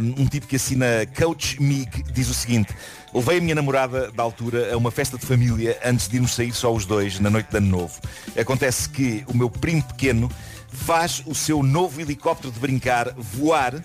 [0.00, 0.86] Um, um tipo que assina
[1.16, 2.74] Coach Mig diz o seguinte.
[3.12, 6.52] Levei a minha namorada da altura a uma festa de família antes de irmos sair
[6.52, 8.00] só os dois na noite de ano novo.
[8.38, 10.30] Acontece que o meu primo pequeno
[10.68, 13.82] faz o seu novo helicóptero de brincar voar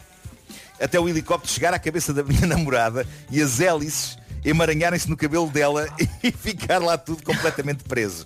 [0.81, 5.49] até o helicóptero chegar à cabeça da minha namorada e as hélices emaranharem-se no cabelo
[5.49, 5.87] dela
[6.23, 8.25] e ficar lá tudo completamente preso.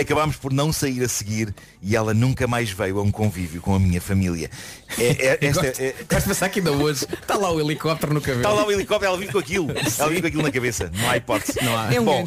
[0.00, 3.74] Acabámos por não sair a seguir e ela nunca mais veio a um convívio com
[3.74, 4.50] a minha família.
[4.98, 8.14] É, é, esta, Gosto- é, Gosto de pensar que ainda hoje está lá o helicóptero
[8.14, 8.40] no cabelo.
[8.40, 9.68] Está lá o helicóptero, ela vive com aquilo.
[9.98, 10.90] Ela vive com aquilo na cabeça.
[10.94, 11.58] Não há hipótese.
[11.62, 11.92] Não há.
[11.92, 12.24] É um Bom,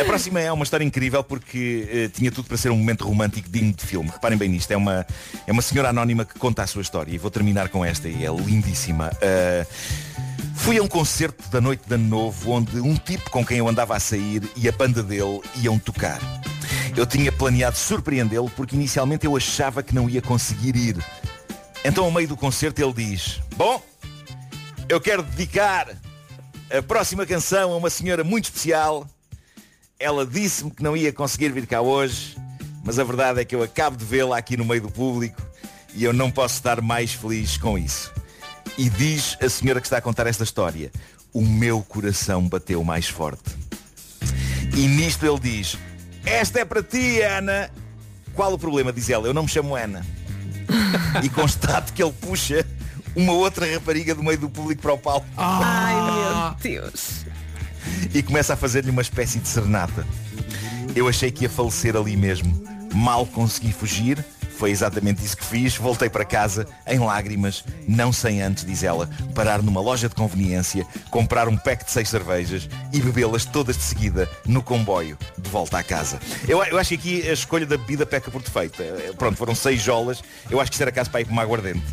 [0.00, 3.48] a próxima é uma história incrível porque eh, tinha tudo para ser um momento romântico
[3.50, 4.08] digno de filme.
[4.10, 4.70] Reparem bem nisto.
[4.70, 5.04] É uma,
[5.46, 7.12] é uma senhora anónima que conta a sua história.
[7.12, 9.10] E vou terminar com esta e é lindíssima.
[9.20, 9.66] Ah,
[10.54, 13.68] Fui a um concerto da noite de ano novo onde um tipo com quem eu
[13.68, 16.20] andava a sair e a banda dele iam tocar.
[16.96, 20.96] Eu tinha planeado surpreendê-lo porque inicialmente eu achava que não ia conseguir ir.
[21.84, 23.82] Então, ao meio do concerto, ele diz: Bom,
[24.88, 25.88] eu quero dedicar
[26.70, 29.06] a próxima canção a uma senhora muito especial.
[29.98, 32.36] Ela disse-me que não ia conseguir vir cá hoje,
[32.84, 35.40] mas a verdade é que eu acabo de vê-la aqui no meio do público
[35.94, 38.12] e eu não posso estar mais feliz com isso.
[38.78, 40.90] E diz a senhora que está a contar esta história,
[41.32, 43.54] o meu coração bateu mais forte.
[44.74, 45.76] E nisto ele diz,
[46.24, 47.70] esta é para ti, Ana.
[48.34, 48.92] Qual o problema?
[48.92, 50.04] Diz ela, eu não me chamo Ana.
[51.22, 52.66] E constato que ele puxa
[53.14, 57.26] uma outra rapariga do meio do público para o palco Ai meu Deus.
[58.14, 60.06] e começa a fazer-lhe uma espécie de serenata.
[60.96, 62.62] Eu achei que ia falecer ali mesmo.
[62.94, 64.24] Mal consegui fugir,
[64.62, 65.74] foi exatamente isso que fiz.
[65.76, 70.86] Voltei para casa em lágrimas, não sem antes, diz ela, parar numa loja de conveniência,
[71.10, 75.78] comprar um pack de seis cervejas e bebê-las todas de seguida no comboio de volta
[75.78, 76.20] à casa.
[76.46, 78.80] Eu, eu acho que aqui a escolha da bebida peca por defeito.
[78.80, 80.22] Eh, Pronto, foram seis jolas.
[80.48, 81.82] Eu acho que isto era caso para ir para uma aguardente.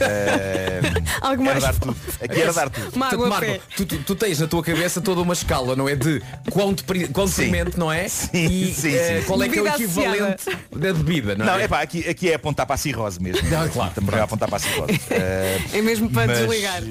[0.00, 0.80] Eh,
[1.22, 1.96] Algo era mais dar tudo.
[2.20, 2.90] Aqui era dar tudo.
[2.92, 3.28] Portanto.
[3.28, 5.94] Marco, tu, tu- tu tens na tua cabeça toda uma escala, não é?
[5.96, 8.06] De quão, depri- quão deprimente, não é?
[8.08, 9.26] Sim, e sim, eh, sim.
[9.26, 10.44] qual é que é o equivalente
[10.74, 11.62] da bebida, não, Não, é?
[11.64, 13.48] é pá, aqui, aqui é apontar para a cirrose mesmo.
[13.48, 15.00] Não, claro, Também é apontar para a cirrose.
[15.10, 16.82] Eh, É mesmo para mas, desligar.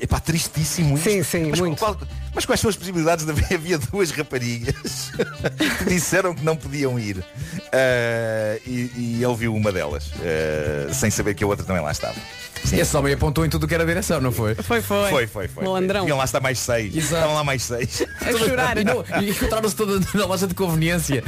[0.00, 1.08] É pá, tristíssimo isto.
[1.10, 1.78] Sim, sim, mas, muito.
[1.78, 1.98] qual-
[2.34, 5.10] mas quais são as possibilidades de haver havia duas raparigas
[5.78, 7.24] que disseram que não podiam ir?
[7.72, 11.90] Eh, e, e ele viu uma delas, eh, sem saber que a outra também lá
[11.92, 12.16] estava.
[12.64, 12.78] Sim.
[12.78, 14.54] Esse homem apontou em tudo que era direção, não foi?
[14.54, 15.10] Foi, foi.
[15.10, 15.64] Foi, foi, foi.
[15.64, 16.06] Malandrão.
[16.06, 16.94] Iam lá estar mais seis.
[16.94, 17.14] Exato.
[17.14, 18.02] Estavam lá mais seis.
[18.20, 18.78] A chorar.
[18.78, 21.24] E, não- e encontraram-se todas na loja de conveniência.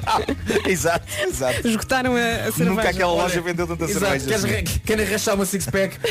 [0.66, 1.66] exato, exato.
[1.68, 2.64] Esgotaram a, a cerveja.
[2.64, 4.20] Nunca aquela Olha, loja vendeu tanta Exato.
[4.20, 4.26] cerveja.
[4.26, 4.78] Queres, assim.
[4.80, 5.96] querem rachar uma six-pack?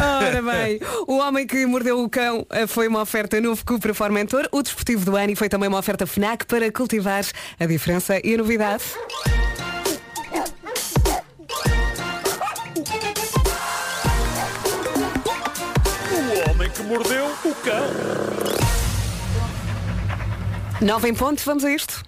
[0.00, 4.48] Ora bem, o homem que mordeu o cão eh, foi uma oferta novo Cupra Formentor,
[4.50, 7.24] o desportivo do ano e foi também uma oferta FNAC para cultivar
[7.60, 8.82] a diferença e a novidade.
[16.92, 17.86] Mordeu o cão.
[20.82, 22.04] 9 em ponto, vamos a isto.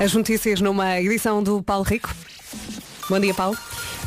[0.00, 2.14] As notícias numa edição do Paulo Rico.
[3.10, 3.58] Bom dia, Paulo.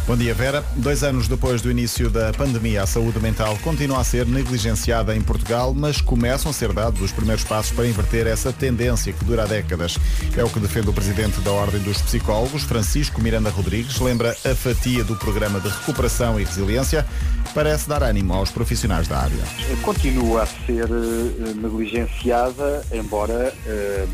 [0.09, 0.65] Bom dia, Vera.
[0.75, 5.21] Dois anos depois do início da pandemia, a saúde mental continua a ser negligenciada em
[5.21, 9.45] Portugal, mas começam a ser dados os primeiros passos para inverter essa tendência que dura
[9.45, 9.99] décadas.
[10.35, 13.99] É o que defende o presidente da Ordem dos Psicólogos, Francisco Miranda Rodrigues.
[13.99, 17.05] Lembra a fatia do programa de recuperação e resiliência.
[17.53, 19.37] Parece dar ânimo aos profissionais da área.
[19.83, 24.07] Continua a ser eh, negligenciada, embora eh,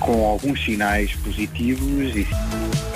[0.00, 2.26] com alguns sinais positivos e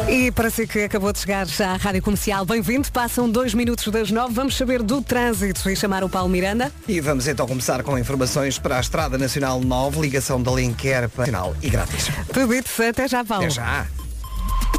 [0.09, 2.91] E para si que acabou de chegar já à Rádio Comercial, bem-vindo.
[2.93, 4.35] Passam dois minutos das nove.
[4.35, 6.73] Vamos saber do trânsito e chamar o Paulo Miranda.
[6.87, 11.27] E vamos então começar com informações para a Estrada Nacional 9, ligação da Linker para
[11.27, 12.09] Nacional e grátis.
[12.33, 13.45] Tudo isso, até já, Paulo.
[13.45, 13.87] Até já.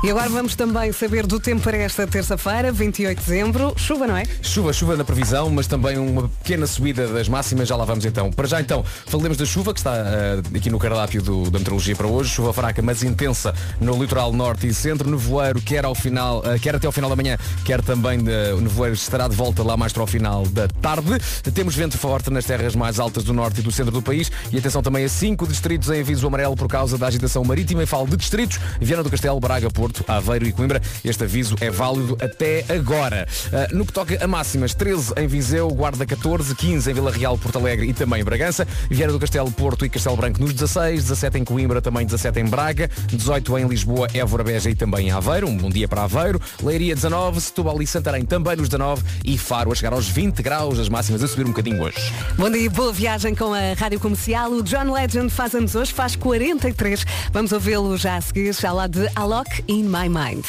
[0.03, 3.73] E agora vamos também saber do tempo para esta terça-feira, 28 de dezembro.
[3.75, 4.25] Chuva, não é?
[4.43, 8.31] Chuva, chuva na previsão, mas também uma pequena subida das máximas, já lá vamos então.
[8.31, 11.95] Para já então, falemos da chuva que está uh, aqui no cardápio do, da meteorologia
[11.95, 16.39] para hoje, chuva fraca, mas intensa no litoral norte e centro, nevoeiro, quer ao final,
[16.39, 17.35] uh, quer até ao final da manhã,
[17.65, 18.19] quer também
[18.55, 21.17] o nevoeiro estará de volta lá mais para o final da tarde.
[21.53, 24.57] Temos vento forte nas terras mais altas do norte e do centro do país e
[24.57, 28.07] atenção também a cinco distritos em aviso amarelo por causa da agitação marítima e falo
[28.07, 30.81] de distritos, Viana do Castelo, Braga, Porto, Aveiro e Coimbra.
[31.05, 33.27] Este aviso é válido até agora.
[33.45, 37.37] Uh, no que toca a máximas, 13 em Viseu, Guarda 14, 15 em Vila Real,
[37.37, 41.37] Porto Alegre e também Bragança, Viana do Castelo, Porto e Castelo Branco nos 16, 17
[41.37, 45.47] em Coimbra, também 17 em Braga, 18 em Lisboa, Évora, Beja e também em Aveiro,
[45.47, 49.71] um bom dia para Aveiro, Leiria 19, Setúbal e Santarém também nos 19 e Faro
[49.71, 51.97] a chegar aos 20 graus, as máximas a subir um bocadinho hoje.
[52.35, 54.51] Bom dia, boa viagem com a Rádio Comercial.
[54.53, 57.05] O John Legend faz anos hoje, faz 43.
[57.31, 60.45] Vamos ouvi-lo já a seguir, já lá de Alok in My Mind.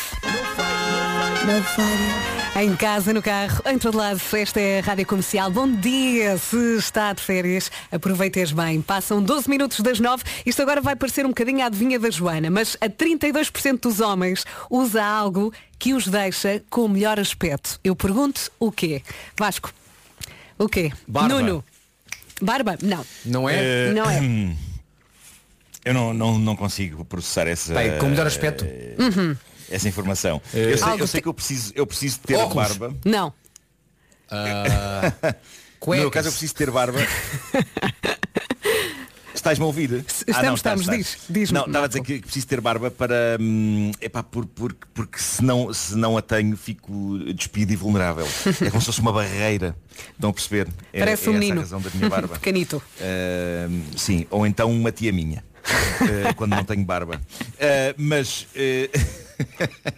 [2.56, 5.50] Em casa, no carro, em todo lado, esta é a Rádio Comercial.
[5.50, 8.82] Bom dia, se está de férias, aproveite-as bem.
[8.82, 10.24] Passam 12 minutos das 9.
[10.44, 14.44] Isto agora vai parecer um bocadinho a adivinha da Joana, mas a 32% dos homens
[14.70, 17.78] usa algo que os deixa com o melhor aspecto.
[17.82, 19.02] Eu pergunto o quê?
[19.36, 19.72] Vasco,
[20.58, 20.92] o quê?
[21.06, 21.28] Barba.
[21.28, 21.64] Nuno.
[22.42, 22.78] Barba?
[22.82, 23.04] Não.
[23.24, 23.92] Não é?
[23.92, 24.20] Não é.
[25.88, 27.72] Eu não, não, não consigo processar essa.
[27.72, 28.62] Bem, com o melhor aspecto.
[28.98, 29.34] Uhum.
[29.70, 30.40] Essa informação.
[30.52, 32.76] Eu sei, eu sei te- que eu preciso, eu preciso ter Óculos.
[32.76, 32.94] barba.
[33.04, 33.32] Não.
[35.86, 36.98] No meu caso eu preciso ter barba.
[39.32, 40.04] Estás-me a ouvir?
[40.26, 43.38] estamos, estamos, diz, diz-me, Não, estava a dizer que preciso ter barba para.
[43.40, 48.26] Hum, epá, por, por, porque se não, se não a tenho fico despido e vulnerável.
[48.60, 49.76] É como se fosse uma barreira.
[50.12, 50.66] Estão a perceber?
[50.92, 51.60] É, Parece é um essa menino.
[51.60, 52.34] a razão da minha barba.
[52.34, 52.82] Pequenito.
[53.00, 55.44] Uh, sim, ou então uma tia minha.
[55.68, 57.16] Uh, quando não tenho barba.
[57.16, 58.48] Uh, mas.
[58.54, 59.28] uh,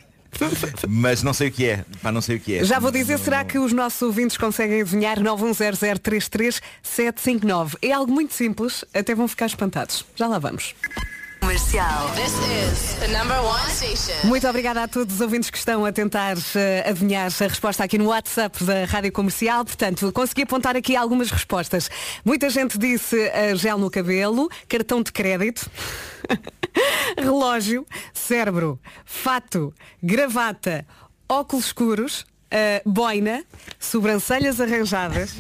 [0.88, 1.84] mas não sei o que é.
[2.02, 2.64] Pá, não sei o que é.
[2.64, 7.76] Já vou dizer, será que os nossos ouvintes conseguem adivinhar 910033759?
[7.82, 10.04] É algo muito simples, até vão ficar espantados.
[10.14, 10.74] Já lá vamos.
[11.40, 12.10] Comercial.
[12.14, 14.28] This is the number one station.
[14.28, 17.96] Muito obrigada a todos os ouvintes que estão a tentar eh, adivinhar a resposta aqui
[17.96, 19.64] no WhatsApp da Rádio Comercial.
[19.64, 21.90] Portanto, consegui apontar aqui algumas respostas.
[22.24, 25.70] Muita gente disse eh, gel no cabelo, cartão de crédito,
[27.16, 30.86] relógio, cérebro, fato, gravata,
[31.28, 33.44] óculos escuros, eh, boina,
[33.78, 35.34] sobrancelhas arranjadas.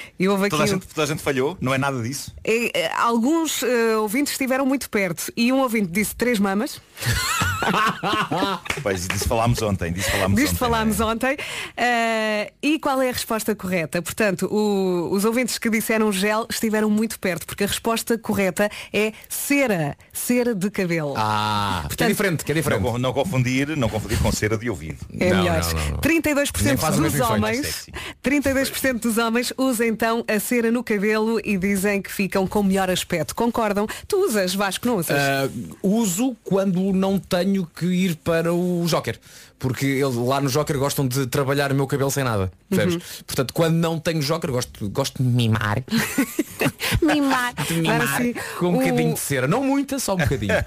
[0.18, 2.34] E houve aqui Toda a, um- gente, toda a gente falhou, não é nada disso.
[2.46, 6.80] e, eh, alguns eh, ouvintes estiveram muito perto e um ouvinte disse três mamas.
[8.82, 9.92] Pois, disso falámos ontem.
[9.92, 10.58] Disso falámos Disto ontem.
[10.58, 11.36] falámos ontem.
[11.76, 14.02] Eh, e qual é a resposta correta?
[14.02, 19.12] Portanto, o- os ouvintes que disseram gel estiveram muito perto, porque a resposta correta é
[19.28, 19.96] cera.
[20.12, 21.14] Cera de cabelo.
[21.16, 22.82] Ah, que é diferente, que é diferente.
[22.82, 24.98] Não, não confundir, não confundir com cera de ouvido.
[25.18, 25.60] É Não, melhor.
[25.62, 25.98] não, não, não.
[25.98, 27.92] 32% Nem faz o dos homens, Sexy.
[28.22, 32.90] 32% dos homens usam então a cera no cabelo e dizem que ficam com melhor
[32.90, 33.34] aspecto.
[33.34, 33.86] Concordam?
[34.06, 35.16] Tu usas, Vasco, não usas?
[35.18, 35.48] Ah,
[35.82, 39.18] uso quando não tenho que ir para o Joker.
[39.58, 42.50] Porque eles lá no Joker gostam de trabalhar o meu cabelo sem nada.
[42.68, 42.94] percebes?
[42.96, 43.00] Uhum.
[43.26, 45.82] Portanto, quando não tenho Joker, gosto, gosto de mimar.
[47.00, 47.54] mimar.
[47.66, 49.46] De mimar Agora sim, com um o- bocadinho de cera.
[49.48, 50.52] Não muita, só um bocadinho.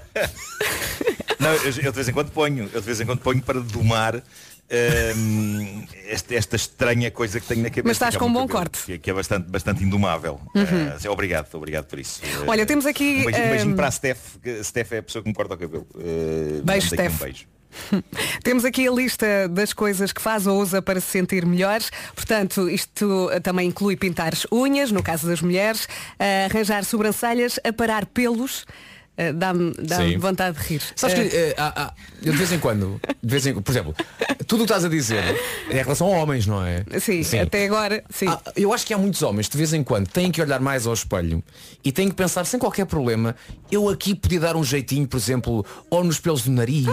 [1.38, 3.60] Não, eu, eu de vez em quando ponho, eu de vez em quando ponho para
[3.60, 4.22] domar
[6.06, 7.86] esta, esta estranha coisa que tenho na cabeça.
[7.86, 8.84] Mas estás que é com um bom cabelo, corte.
[8.84, 10.40] Que, que é bastante, bastante indomável.
[10.54, 11.08] Uhum.
[11.08, 12.20] Uh, obrigado, obrigado por isso.
[12.46, 15.02] Olha, temos aqui, Um beijinho, um beijinho para a Steph, que a Steph é a
[15.02, 15.86] pessoa que me corta o cabelo.
[15.94, 17.14] Uh, Beijo, Steph.
[17.14, 17.46] Um beijo.
[18.42, 21.90] Temos aqui a lista das coisas que faz ou usa para se sentir melhores.
[22.14, 25.88] Portanto, isto também inclui pintar as unhas, no caso das mulheres,
[26.48, 28.66] arranjar sobrancelhas, aparar pelos.
[29.20, 30.16] Eh, Dá-me dá Sim.
[30.16, 30.82] vontade de rir.
[30.94, 31.92] Sabes que há- há-
[32.22, 33.92] eu de vez em quando, de vez em, por exemplo,
[34.46, 35.22] tudo o que estás a dizer
[35.68, 36.84] é em relação a homens, não é?
[37.00, 38.28] sim, até agora, sim.
[38.28, 40.86] Ah, eu acho que há muitos homens, de vez em quando, têm que olhar mais
[40.86, 41.42] ao espelho
[41.84, 43.34] e têm que pensar sem qualquer problema,
[43.72, 46.86] eu aqui podia dar um jeitinho, por exemplo, ou nos pelos do nariz,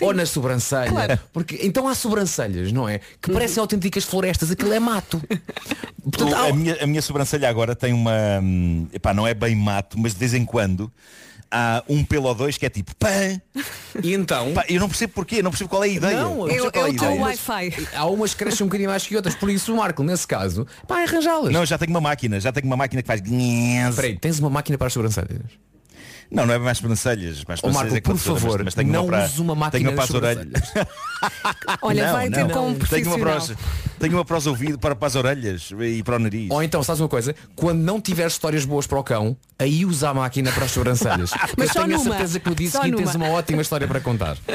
[0.00, 0.90] ou nas sobrancelhas.
[0.90, 1.18] Claro.
[1.32, 3.00] Porque então há sobrancelhas, não é?
[3.20, 5.20] Que parecem autênticas florestas, aquilo é mato.
[6.20, 8.12] O- a, minha, a minha sobrancelha agora tem uma.
[8.42, 10.90] hum, Epá, não é bem mato, mas de vez em quando
[11.50, 13.40] há um pelo ou dois que é tipo pã.
[14.02, 14.52] E então.
[14.52, 16.22] Pá, eu não percebo porquê, não percebo qual é a ideia.
[16.22, 17.20] Não, percebo qual é a ideia.
[17.20, 17.88] Wi-Fi.
[17.94, 20.66] Há umas que crescem um bocadinho mais que outras, por isso o Marco, nesse caso,
[20.86, 21.52] pá, é arranjá-las.
[21.52, 23.20] Não, já tenho uma máquina, já tenho uma máquina que faz.
[23.94, 25.42] Peraí, tens uma máquina para as sobrancelhas?
[26.30, 27.42] Não, não é mais sobrancelhas.
[27.44, 29.90] Mais Ó, Marco, sobrancelhas é que por favor, mas, não uma uses uma máquina tenho
[29.90, 30.72] uma para as orelhas.
[31.82, 32.50] Olha, Não, vai ter não.
[32.50, 33.52] com um Tenho uma para os,
[33.98, 36.50] tenho uma para os ouvidos, para, para as orelhas e para o nariz.
[36.50, 37.34] Ou então, sabes uma coisa?
[37.56, 41.30] Quando não tiveres histórias boas para o cão, aí usa a máquina para as sobrancelhas.
[41.56, 42.10] Mas eu tenho a numa.
[42.10, 44.36] certeza que no dia Só seguinte tens uma ótima história para contar.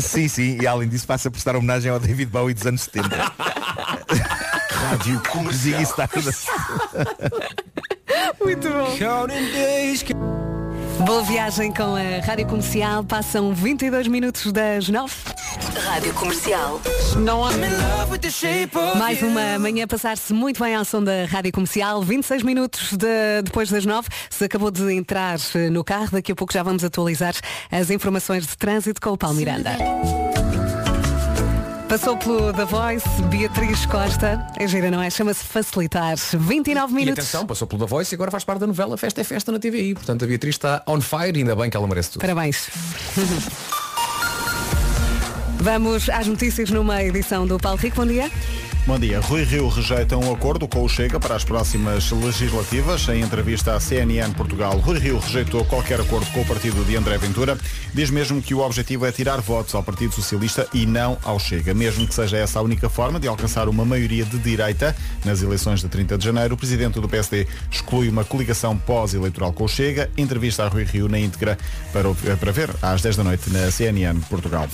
[0.00, 3.08] Sim, sim, e além disso passa a prestar homenagem ao David Bowie dos anos 70.
[4.70, 5.82] Rádio Comercial.
[8.40, 8.96] Muito bom.
[11.00, 13.02] Boa viagem com a Rádio Comercial.
[13.04, 15.12] Passam 22 minutos das 9.
[15.84, 16.80] Rádio Comercial.
[17.16, 17.50] Não há...
[18.96, 22.02] Mais uma manhã a passar-se muito bem ao som da Rádio Comercial.
[22.02, 24.08] 26 minutos de- depois das 9.
[24.30, 25.38] Se acabou de entrar
[25.70, 27.34] no carro, daqui a pouco já vamos atualizar
[27.70, 29.76] as informações de trânsito com o Paulo Miranda.
[31.92, 34.42] Passou pelo The Voice, Beatriz Costa.
[34.58, 35.10] É gira, não é?
[35.10, 36.16] Chama-se Facilitar.
[36.16, 37.22] 29 E minutos.
[37.22, 39.58] atenção, passou pelo da Voice e agora faz parte da novela Festa é Festa na
[39.58, 39.92] TVI.
[39.92, 42.22] Portanto, a Beatriz está on fire e ainda bem que ela merece tudo.
[42.22, 42.70] Parabéns.
[45.60, 47.96] Vamos às notícias numa edição do Paulo Rico.
[47.96, 48.30] Bom dia.
[48.84, 49.20] Bom dia.
[49.20, 53.08] Rui Rio rejeita um acordo com o Chega para as próximas legislativas.
[53.08, 57.16] Em entrevista à CNN Portugal, Rui Rio rejeitou qualquer acordo com o partido de André
[57.16, 57.56] Ventura.
[57.94, 61.72] Diz mesmo que o objetivo é tirar votos ao Partido Socialista e não ao Chega.
[61.72, 65.80] Mesmo que seja essa a única forma de alcançar uma maioria de direita nas eleições
[65.80, 70.10] de 30 de janeiro, o presidente do PSD exclui uma coligação pós-eleitoral com o Chega.
[70.18, 71.56] Entrevista a Rui Rio na íntegra
[71.92, 74.68] para, para ver às 10 da noite na CNN Portugal.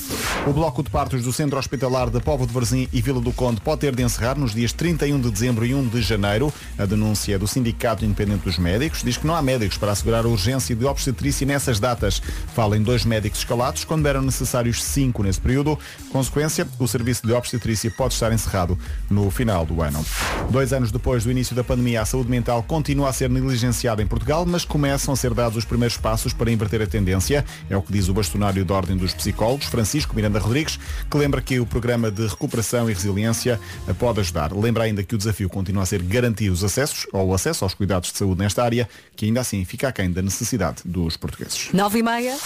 [0.47, 3.61] O bloco de partos do Centro Hospitalar de Povo de Varzim e Vila do Conde
[3.61, 6.55] pode ter de encerrar nos dias 31 de dezembro e 1 de janeiro.
[6.78, 10.28] A denúncia do Sindicato Independente dos Médicos diz que não há médicos para assegurar a
[10.28, 12.22] urgência de obstetrícia nessas datas.
[12.55, 15.76] Fala em dois médicos escalados, quando eram necessários cinco nesse período.
[16.12, 18.78] Consequência, o serviço de obstetrícia pode estar encerrado
[19.11, 20.05] no final do ano.
[20.49, 24.07] Dois anos depois do início da pandemia, a saúde mental continua a ser negligenciada em
[24.07, 27.44] Portugal, mas começam a ser dados os primeiros passos para inverter a tendência.
[27.68, 30.78] É o que diz o bastonário da Ordem dos Psicólogos, Francisco Miranda Rodrigues,
[31.11, 33.59] que lembra que o programa de recuperação e resiliência
[33.95, 34.53] pode ajudar.
[34.53, 37.74] Lembra ainda que o desafio continua a ser garantir os acessos ou o acesso aos
[37.74, 41.68] cuidados de saúde nesta área, que ainda assim fica aquém da necessidade dos portugueses.
[41.72, 42.36] 9 e meia.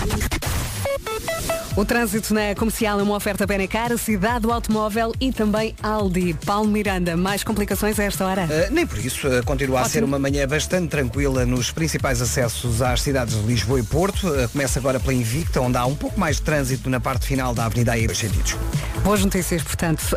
[1.74, 6.36] O trânsito na comercial é uma oferta Benecar, cidade do automóvel e também Aldi.
[6.45, 8.43] Paulo Miranda, mais complicações a esta hora?
[8.43, 12.82] Uh, nem por isso, uh, continua a ser uma manhã bastante tranquila nos principais acessos
[12.82, 14.28] às cidades de Lisboa e Porto.
[14.28, 17.55] Uh, começa agora pela Invicta, onde há um pouco mais de trânsito na parte final
[17.55, 18.55] da Avenida dois sentidos.
[19.03, 20.14] Boas notícias, portanto.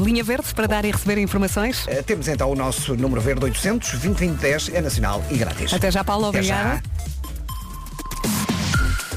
[0.00, 1.86] Linha verde para dar e receber informações?
[2.06, 5.72] Temos então o nosso número verde 800 2010 é nacional e grátis.
[5.72, 6.82] Até já, Paulo, obrigada.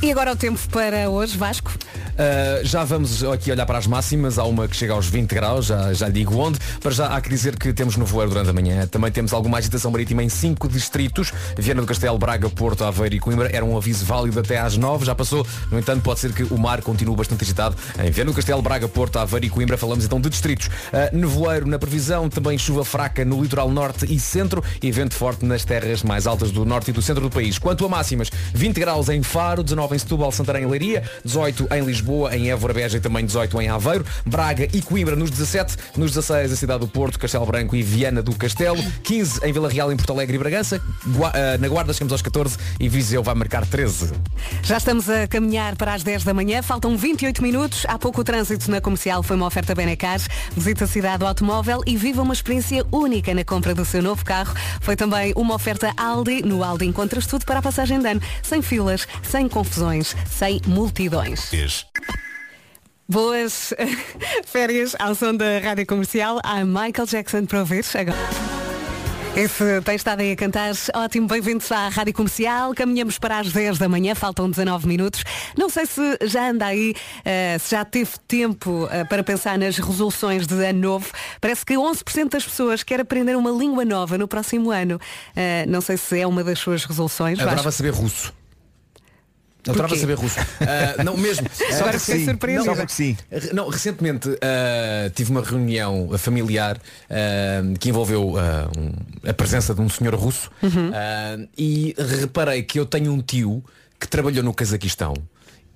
[0.01, 1.71] E agora o tempo para hoje, Vasco?
[2.15, 4.39] Uh, já vamos aqui olhar para as máximas.
[4.39, 6.57] Há uma que chega aos 20 graus, já, já digo onde.
[6.79, 8.87] Para já há que dizer que temos no voeiro durante a manhã.
[8.87, 11.33] Também temos alguma agitação marítima em cinco distritos.
[11.57, 13.49] Viana do Castelo, Braga, Porto, Aveiro e Coimbra.
[13.51, 15.45] Era um aviso válido até às 9, já passou.
[15.69, 17.75] No entanto, pode ser que o mar continue bastante agitado.
[17.99, 20.67] Em Viana do Castelo, Braga, Porto, Aveiro e Coimbra, falamos então de distritos.
[20.67, 25.45] Uh, nevoeiro na previsão, também chuva fraca no litoral norte e centro e vento forte
[25.45, 27.59] nas terras mais altas do norte e do centro do país.
[27.59, 31.83] Quanto a máximas, 20 graus em Faro, 19 em Setúbal, Santarém e Leiria, 18 em
[31.83, 36.11] Lisboa, em Évora, Beja e também 18 em Aveiro, Braga e Coimbra nos 17, nos
[36.11, 39.91] 16 a cidade do Porto, Castelo Branco e Viana do Castelo, 15 em Vila Real,
[39.91, 43.35] em Porto Alegre e Bragança, Gua- ah, na Guarda chegamos aos 14 e Viseu vai
[43.35, 44.11] marcar 13.
[44.63, 47.85] Já estamos a caminhar para as 10 da manhã, faltam 28 minutos.
[47.87, 50.19] Há pouco o trânsito na comercial foi uma oferta Benecar.
[50.55, 54.23] Visita a cidade do automóvel e viva uma experiência única na compra do seu novo
[54.23, 54.53] carro.
[54.81, 56.41] Foi também uma oferta Aldi.
[56.43, 58.21] No Aldi encontras tudo para a passagem de ano.
[58.43, 61.49] Sem filas, sem confusões, sem multidões.
[63.07, 63.73] Boas
[64.45, 66.39] férias ao som da Rádio Comercial.
[66.43, 67.85] Há Michael Jackson para ouvir.
[67.93, 68.17] Agora.
[69.35, 70.71] Esse tem estado aí a cantar.
[70.93, 72.73] Ótimo, bem-vindos à Rádio Comercial.
[72.73, 75.25] Caminhamos para as 10 da manhã, faltam 19 minutos.
[75.57, 79.77] Não sei se já anda aí, eh, se já teve tempo eh, para pensar nas
[79.77, 81.11] resoluções de ano novo.
[81.41, 85.01] Parece que 11% das pessoas quer aprender uma língua nova no próximo ano.
[85.35, 87.37] Eh, não sei se é uma das suas resoluções.
[87.37, 87.77] Adorava Vasco.
[87.77, 88.33] saber russo.
[89.67, 90.01] Adorava Porquê?
[90.01, 90.35] saber russo.
[90.61, 91.47] Ah, não, mesmo.
[91.79, 92.65] Agora fiquei surpreendida.
[92.75, 92.75] Não,
[93.31, 96.77] Re- Não, recentemente ah, tive uma reunião familiar
[97.09, 98.93] ah, que envolveu um-
[99.29, 100.91] a presença de um senhor russo Uhum.
[101.57, 103.63] e reparei que eu tenho um tio
[103.99, 105.13] que trabalhou no Cazaquistão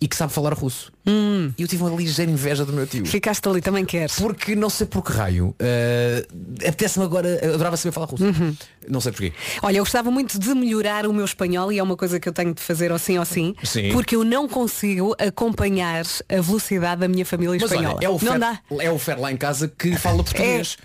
[0.01, 0.91] e que sabe falar russo.
[1.05, 1.51] Hum.
[1.57, 3.05] E eu tive uma ligeira inveja do meu tio.
[3.05, 4.15] Ficaste ali, também queres.
[4.15, 5.49] Porque não sei por que raio.
[5.59, 7.39] Uh, Apetece-me agora.
[7.53, 8.23] Adorava saber falar russo.
[8.23, 8.55] Uhum.
[8.87, 9.33] Não sei porquê.
[9.61, 12.33] Olha, eu gostava muito de melhorar o meu espanhol e é uma coisa que eu
[12.33, 13.91] tenho de fazer ou sim ou sim, Sim.
[13.91, 17.95] porque eu não consigo acompanhar a velocidade da minha família Mas espanhola.
[17.97, 18.59] olha, é o, não Fer, dá.
[18.79, 20.77] é o Fer lá em casa que fala português.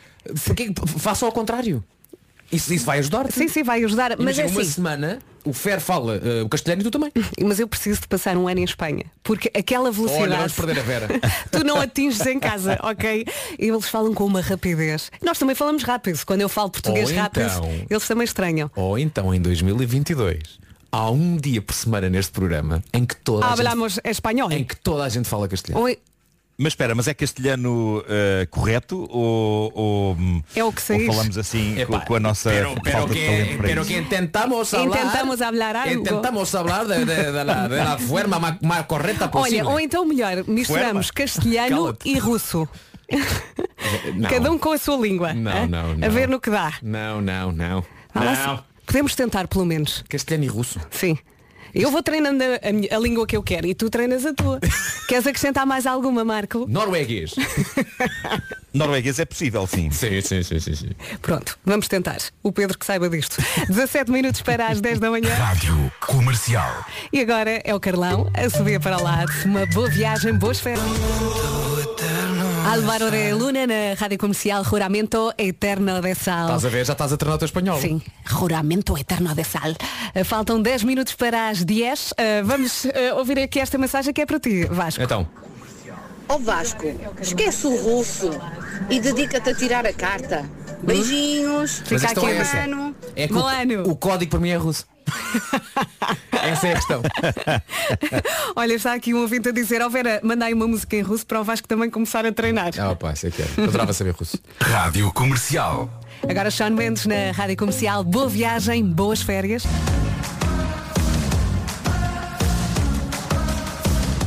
[0.47, 0.73] Porquê?
[0.99, 1.85] Faça ao contrário.
[2.53, 3.31] Isso, isso vai ajudar.
[3.33, 4.11] Sim, sim, vai ajudar.
[4.11, 4.71] Mas Imagina, é uma assim.
[4.71, 7.13] semana o Fer fala uh, o castelhano e tu também.
[7.43, 9.05] Mas eu preciso de passar um ano em Espanha.
[9.23, 10.25] Porque aquela velocidade.
[10.25, 11.09] Olha, vamos perder a Vera.
[11.51, 13.27] tu não atinges em casa, ok?
[13.59, 15.11] E eles falam com uma rapidez.
[15.23, 16.19] Nós também falamos rápido.
[16.25, 18.71] Quando eu falo português Ou rápido, então- eles também estranham.
[18.75, 20.39] Ou então em 2022
[20.91, 24.51] há um dia por semana neste programa em que toda a gente, Hablamos espanhol.
[24.53, 25.85] em que toda a gente fala castelhano.
[25.87, 25.97] Ou-
[26.57, 30.17] Mas espera, mas é castelhano eh, correto ou, ou,
[30.55, 33.27] É o que ou falamos assim com, com a nossa pero- pero falta de que-
[33.27, 33.91] talento para pero isso?
[33.91, 35.95] que intentamos hablar Intentamos hablar algo.
[36.01, 39.81] intentamos hablar de, de- de la, de la forma más, más correcta posible Olha, ou
[39.81, 41.13] então melhor, misturamos Fuerma.
[41.13, 42.69] castelhano e russo.
[44.15, 44.31] Não.
[44.31, 45.35] Cada um com a sua língua.
[45.35, 46.07] Não, não, não.
[46.07, 46.73] A ver no que dá.
[46.83, 47.85] não não não
[48.15, 50.05] Ah, não Podemos tentar, pelo menos.
[50.09, 51.19] castelhano e russo Sim.
[51.75, 54.33] Eu vou treinando a, a minha- a língua que eu quero e tu treinas a
[54.33, 54.61] tua.
[55.09, 56.67] Queres acrescentar mais alguma, Marco?
[56.69, 57.35] norueguês
[58.73, 59.91] Norueguês é possível, sim.
[59.91, 60.91] sim sim sim sim, sim.
[61.23, 62.19] Pronto, vamos tentar.
[62.43, 63.37] O Pedro que saiba disto.
[63.69, 65.33] 17 minutos para as 10 da manhã.
[65.35, 66.85] Rádio Comercial.
[67.13, 69.25] E agora é o Carlão a subir para lá.
[69.45, 70.85] Uma boa viagem, boas férias.
[72.65, 76.47] Álvaro de Luna na Rádio Comercial Juramento Eterno de Sal.
[76.47, 79.73] estás a ver já estás a treinar o teu espanhol Sim, Juramento Eterno de Sal.
[79.73, 82.13] Uh, Faltam 10 minutos para as 10.
[82.13, 85.03] Uh, vamos uh, ouvir aqui esta mensagem que é para ti, Vasco.
[85.03, 85.29] então
[86.27, 86.87] Ó Vasco,
[87.21, 88.31] esquece o russo
[88.89, 90.49] e dedica-te a tirar a carta.
[90.83, 91.83] Beijinhos.
[91.91, 92.57] Mas a Fica aqui é essa.
[92.57, 92.97] mano.
[93.15, 94.87] é que o, o código para mim é russo
[96.33, 97.03] essa é a questão
[98.57, 101.27] Olha, está aqui um ouvinte a dizer, ó Vera, manda aí uma música em russo
[101.27, 102.71] para o Vasco também começar a treinar.
[102.79, 103.47] ah pá, isso é que é.
[103.57, 105.91] eu adorava saber russo Rádio Comercial.
[106.29, 108.03] Agora Sean Mendes na Rádio Comercial.
[108.03, 109.65] Boa viagem, boas férias.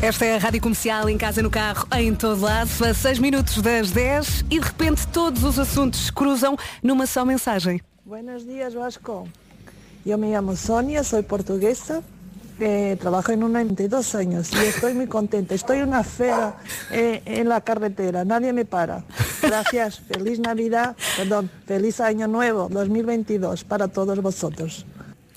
[0.01, 2.69] Esta é a Rádio Comercial em casa, no carro, em todo lado.
[2.86, 7.25] A 6 minutos das 10 e de repente todos os assuntos se cruzam numa só
[7.25, 7.82] mensagem.
[8.05, 9.28] Buenos días, Vasco.
[10.08, 12.01] Yo me llamo Sonia, soy portuguesa,
[12.62, 15.53] eh, trabajo en una 22 años y estoy muy contenta.
[15.53, 16.55] Estoy una fera
[16.91, 19.03] eh, en la carretera, nadie me para.
[19.41, 24.86] Gracias, feliz Navidad, perdón, feliz Año Nuevo 2022 para todos vosotros.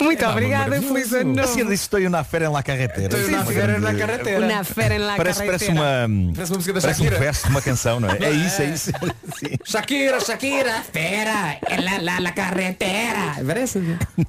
[0.00, 0.94] Muito Epá, obrigada, maravilhoso.
[0.94, 1.48] feliz ano novo.
[1.48, 3.16] Assim, estou na fera em la carretera.
[3.16, 4.44] Estou na fera na carretera.
[4.46, 5.74] Una fera en la Parece, carretera.
[5.74, 8.18] parece uma, Parece uma música da parece um verso de uma canção, não é?
[8.20, 8.90] É isso, é isso.
[9.38, 9.56] Sim.
[9.64, 13.80] Shakira Shakira fera en la, la, la carretera parece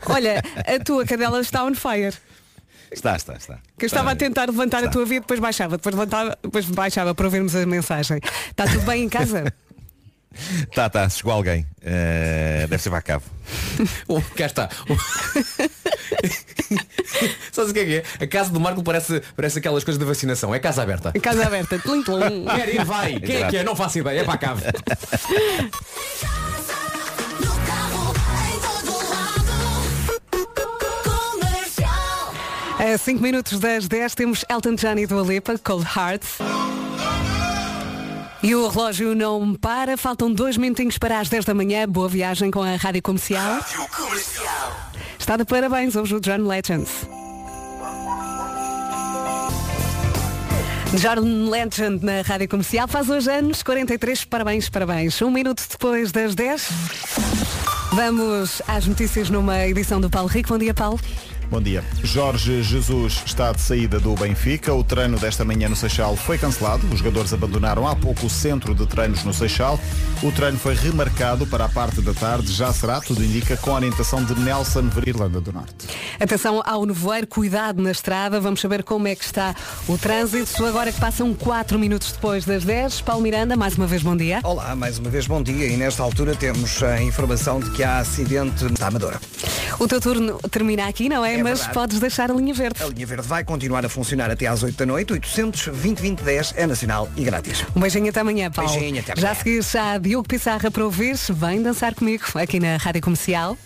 [0.07, 2.13] Olha, a tua cadela está on fire.
[2.91, 3.57] Está, está, está.
[3.77, 7.15] Que eu estava a tentar levantar a tua vida, depois baixava, depois levantava, depois baixava
[7.15, 8.19] para ouvirmos a mensagem.
[8.49, 9.45] Está tudo bem em casa?
[10.73, 11.65] Tá, tá, chegou alguém.
[11.81, 13.23] Eh, deve ser para cabo.
[14.07, 14.69] Oh, cá está.
[17.51, 18.03] Sabes o que é que é?
[18.23, 20.55] A casa do Marco parece, parece aquelas coisas da vacinação.
[20.55, 21.11] É casa aberta.
[21.19, 21.77] Casa aberta.
[21.79, 22.45] Tlim, tlim.
[22.55, 23.19] Quer ir, vai.
[23.19, 23.63] Quem é que é?
[23.63, 24.21] Não faço ideia.
[24.21, 24.63] É para a cave.
[32.79, 36.39] A 5 minutos das 10 temos Elton John e Dua Lipa, Cold Hearts.
[38.43, 41.87] E o relógio não para, faltam dois minutinhos para as 10 da manhã.
[41.87, 43.59] Boa viagem com a Rádio Comercial.
[45.19, 46.87] Está de parabéns hoje o John Legend.
[50.95, 55.21] John Legend na Rádio Comercial faz hoje anos 43, parabéns, parabéns.
[55.21, 56.67] Um minuto depois das 10.
[57.93, 60.49] Vamos às notícias numa edição do Paulo Rico.
[60.49, 60.99] Bom dia, Paulo.
[61.51, 61.83] Bom dia.
[62.01, 64.73] Jorge Jesus está de saída do Benfica.
[64.73, 66.87] O treino desta manhã no Seixal foi cancelado.
[66.87, 69.77] Os jogadores abandonaram há pouco o centro de treinos no Seixal.
[70.23, 72.53] O treino foi remarcado para a parte da tarde.
[72.53, 75.87] Já será, tudo indica, com a orientação de Nelson Verirlanda do Norte.
[76.17, 78.39] Atenção ao nevoeiro, cuidado na estrada.
[78.39, 79.53] Vamos saber como é que está
[79.89, 80.65] o trânsito.
[80.65, 83.01] Agora que passam 4 minutos depois das 10.
[83.01, 84.39] Paulo Miranda, mais uma vez bom dia.
[84.45, 87.97] Olá, mais uma vez bom dia e nesta altura temos a informação de que há
[87.97, 89.19] acidente na Amadora.
[89.77, 91.40] O teu turno termina aqui, não é?
[91.40, 91.73] É Mas verdade.
[91.73, 92.81] podes deixar a linha verde.
[92.83, 95.13] A linha verde vai continuar a funcionar até às 8 da noite.
[95.13, 97.63] 800 2010 é nacional e grátis.
[97.75, 98.71] Um beijinho até amanhã, Paulo.
[98.71, 99.31] Beijinho, até Já amanhã.
[99.31, 101.15] a seguir já Diogo Pissarra para ouvir.
[101.29, 103.57] Vem dançar comigo aqui na Rádio Comercial.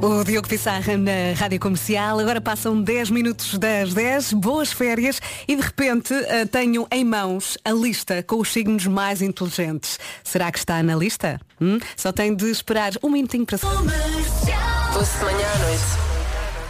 [0.00, 2.18] O Diogo Pissarra na Rádio Comercial.
[2.20, 4.32] Agora passam 10 minutos das 10.
[4.34, 5.20] Boas férias.
[5.48, 9.98] E de repente eh, tenho em mãos a lista com os signos mais inteligentes.
[10.22, 11.40] Será que está na lista?
[11.60, 11.78] Hum?
[11.96, 13.58] Só tem de esperar um minutinho para...
[13.58, 16.07] Doce de manhã à noite.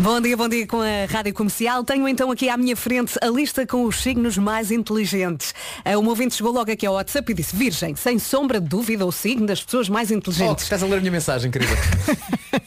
[0.01, 1.83] Bom dia, bom dia com a Rádio Comercial.
[1.83, 5.53] Tenho então aqui à minha frente a lista com os signos mais inteligentes.
[5.85, 8.69] Uh, O meu ouvinte chegou logo aqui ao WhatsApp e disse, Virgem, sem sombra de
[8.69, 10.65] dúvida, o signo das pessoas mais Oh, inteligentes.
[10.65, 11.73] estás a ler a minha mensagem, querida.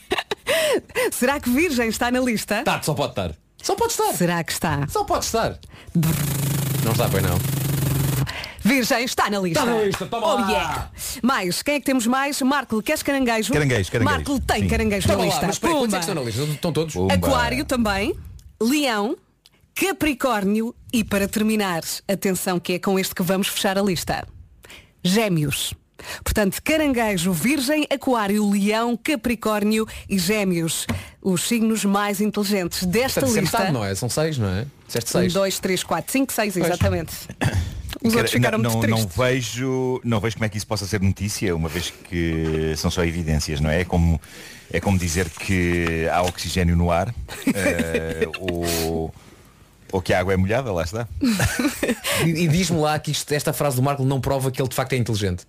[1.11, 2.63] Será que Virgem está na lista?
[2.63, 3.31] Tá, só pode estar.
[3.61, 4.13] Só pode estar.
[4.13, 4.85] Será que está?
[4.89, 5.57] Só pode estar.
[6.83, 7.60] Não está, pois não.
[8.71, 9.59] Virgem está na lista.
[9.59, 10.47] Está na lista, toma oh, lá.
[10.49, 10.91] yeah.
[11.21, 12.41] Mais, quem é que temos mais?
[12.41, 13.51] Marco, queres caranguejo?
[13.51, 14.15] Caranguejo, caranguejo.
[14.15, 14.67] Marco tem Sim.
[14.69, 15.45] caranguejo Toma na lá, lista.
[15.47, 16.43] mas espera, quantos é que estão na lista?
[16.43, 16.93] Estão todos?
[16.93, 17.13] Pumba.
[17.13, 18.15] Aquário também,
[18.61, 19.17] Leão,
[19.75, 24.25] Capricórnio e para terminar, atenção que é com este que vamos fechar a lista.
[25.03, 25.73] Gêmeos.
[26.23, 30.87] Portanto, caranguejo, virgem, aquário, leão, capricórnio e gêmeos.
[31.21, 33.57] Os signos mais inteligentes desta Portanto, lista.
[33.57, 33.93] metade, não é?
[33.93, 34.65] São seis, não é?
[34.87, 35.35] Disseste seis.
[35.35, 37.27] Um, dois, três, quatro, cinco, seis, Pois.
[38.03, 39.17] Os outros Cara, ficaram não, muito não, tristes.
[39.17, 43.03] vejo, não vejo como é que isso possa ser notícia, uma vez que são só
[43.03, 43.81] evidências, não é?
[43.81, 44.19] É como,
[44.71, 47.13] é como dizer que há oxigênio no ar
[47.53, 49.13] eh, ou,
[49.91, 51.07] ou que a água é molhada, lá está.
[52.25, 54.75] E, e diz-me lá que isto- esta frase do Marco não prova que ele de
[54.75, 55.43] facto é inteligente.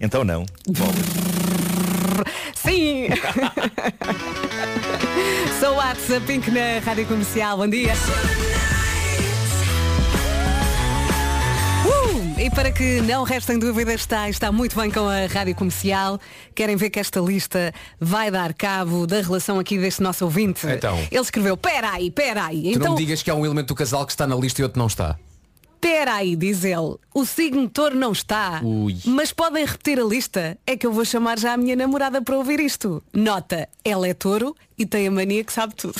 [0.00, 0.44] Então não.
[0.66, 0.92] Bom,
[2.54, 3.06] Sim!
[5.60, 7.56] Sou WhatsApp Pink na Rádio Comercial.
[7.58, 7.92] Bom dia.
[12.38, 16.20] E para que não restem dúvidas, está, está muito bem com a Rádio Comercial.
[16.54, 20.66] Querem ver que esta lista vai dar cabo da relação aqui deste nosso ouvinte?
[20.66, 20.98] Então.
[21.10, 22.62] Ele escreveu, peraí, peraí.
[22.72, 24.60] Tu não Então, me digas que há um elemento do casal que está na lista
[24.60, 25.18] e outro não está.
[25.80, 26.96] Peraí, diz ele.
[27.14, 28.60] O signo touro não está.
[28.62, 28.96] Ui.
[29.06, 30.58] Mas podem repetir a lista.
[30.66, 33.02] É que eu vou chamar já a minha namorada para ouvir isto.
[33.12, 35.94] Nota, ela é touro e tem a mania que sabe tudo.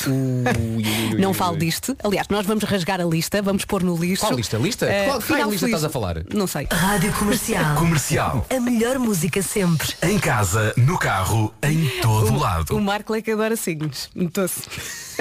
[1.18, 1.96] não falo disto.
[2.04, 4.22] Aliás, nós vamos rasgar a lista, vamos pôr no lixo.
[4.26, 4.58] Qual lista?
[4.58, 4.86] Lista?
[4.86, 5.74] Eh, Qual- qual final lista feliz.
[5.76, 6.22] estás a falar?
[6.34, 6.66] Não sei.
[6.70, 7.76] Rádio Comercial.
[7.80, 8.46] Comercial.
[8.54, 9.88] A melhor música sempre.
[10.02, 12.76] Em casa, no carro, em todo o lado.
[12.76, 14.10] O Marco é que adora signos.
[14.14, 14.60] Notou-se.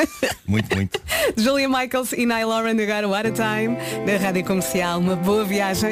[0.47, 1.01] muito, muito.
[1.37, 4.99] Julia Michaels e Niall Lauren agora What a Time na Rádio Comercial.
[4.99, 5.91] Uma boa viagem.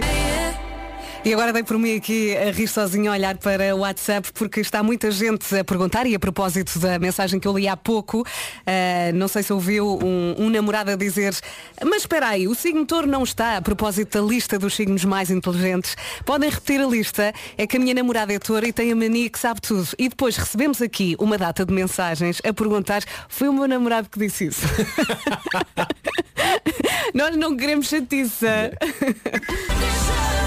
[1.26, 4.60] E agora dei por mim aqui a rir sozinho a olhar para o WhatsApp porque
[4.60, 8.26] está muita gente a perguntar e a propósito da mensagem que eu li há pouco,
[8.68, 11.34] ah, não sei se ouviu um, um namorado a dizer
[11.86, 15.32] mas espera aí, o signo touro não está a propósito da lista dos signos mais
[15.32, 15.96] inteligentes.
[16.26, 19.30] Podem repetir a lista, é que a minha namorada é touro e tem a mania
[19.30, 19.88] que sabe tudo.
[19.98, 24.20] E depois recebemos aqui uma data de mensagens a perguntar foi o meu namorado que
[24.20, 24.62] disse isso.
[27.14, 28.72] Nós não queremos chatiça.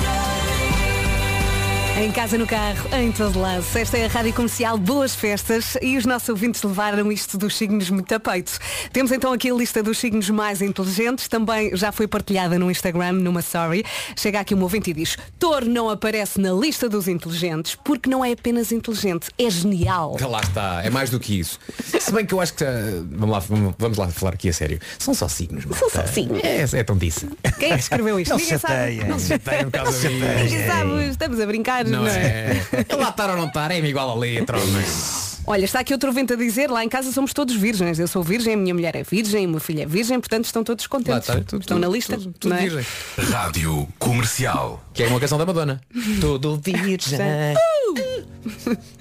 [1.99, 3.65] Em casa, no carro, em todo lado.
[3.75, 7.89] Esta é a Rádio Comercial, boas festas e os nossos ouvintes levaram isto dos signos
[7.89, 8.59] muito a peito.
[8.93, 13.13] Temos então aqui a lista dos signos mais inteligentes, também já foi partilhada no Instagram,
[13.13, 13.83] numa story.
[14.15, 18.23] Chega aqui um ouvinte e diz, Touro não aparece na lista dos inteligentes porque não
[18.23, 20.19] é apenas inteligente, é genial.
[20.21, 21.59] Lá está, é mais do que isso.
[21.99, 22.65] Se bem que eu acho que.
[23.11, 23.39] Vamos lá,
[23.79, 24.79] vamos, lá falar aqui a sério.
[24.99, 26.45] São só signos, São só signos.
[26.45, 27.27] É, é tão disso.
[27.59, 28.33] Quem é que escreveu isto?
[28.33, 28.61] Não se sabe.
[28.61, 29.05] chateia.
[29.07, 30.11] Não se chateia por causa disso.
[30.11, 32.63] Ninguém sabe, estamos a brincar, não, Não é?
[32.89, 32.95] é?
[32.97, 34.59] Lá estar ou não estar, é igual a letra.
[34.73, 35.27] Mas...
[35.49, 38.01] Olha, está aqui outro ouvinte a dizer, lá em casa somos todos virgens.
[38.01, 40.65] Eu sou virgem, a minha mulher é virgem, a minha filha é virgem, portanto estão
[40.65, 41.13] todos contentes.
[41.13, 42.17] Lá está, tudo- estão tudo- na lista.
[42.17, 42.61] tudo- tudo não é?
[42.63, 42.85] virgem.
[43.31, 44.83] Rádio Comercial.
[44.93, 45.81] Que é uma canção da Madonna.
[46.21, 47.19] Tudo virgem.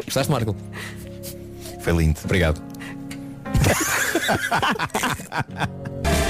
[0.06, 0.56] Gostaste, Marco?
[1.82, 2.20] Foi lindo.
[2.24, 2.62] Obrigado.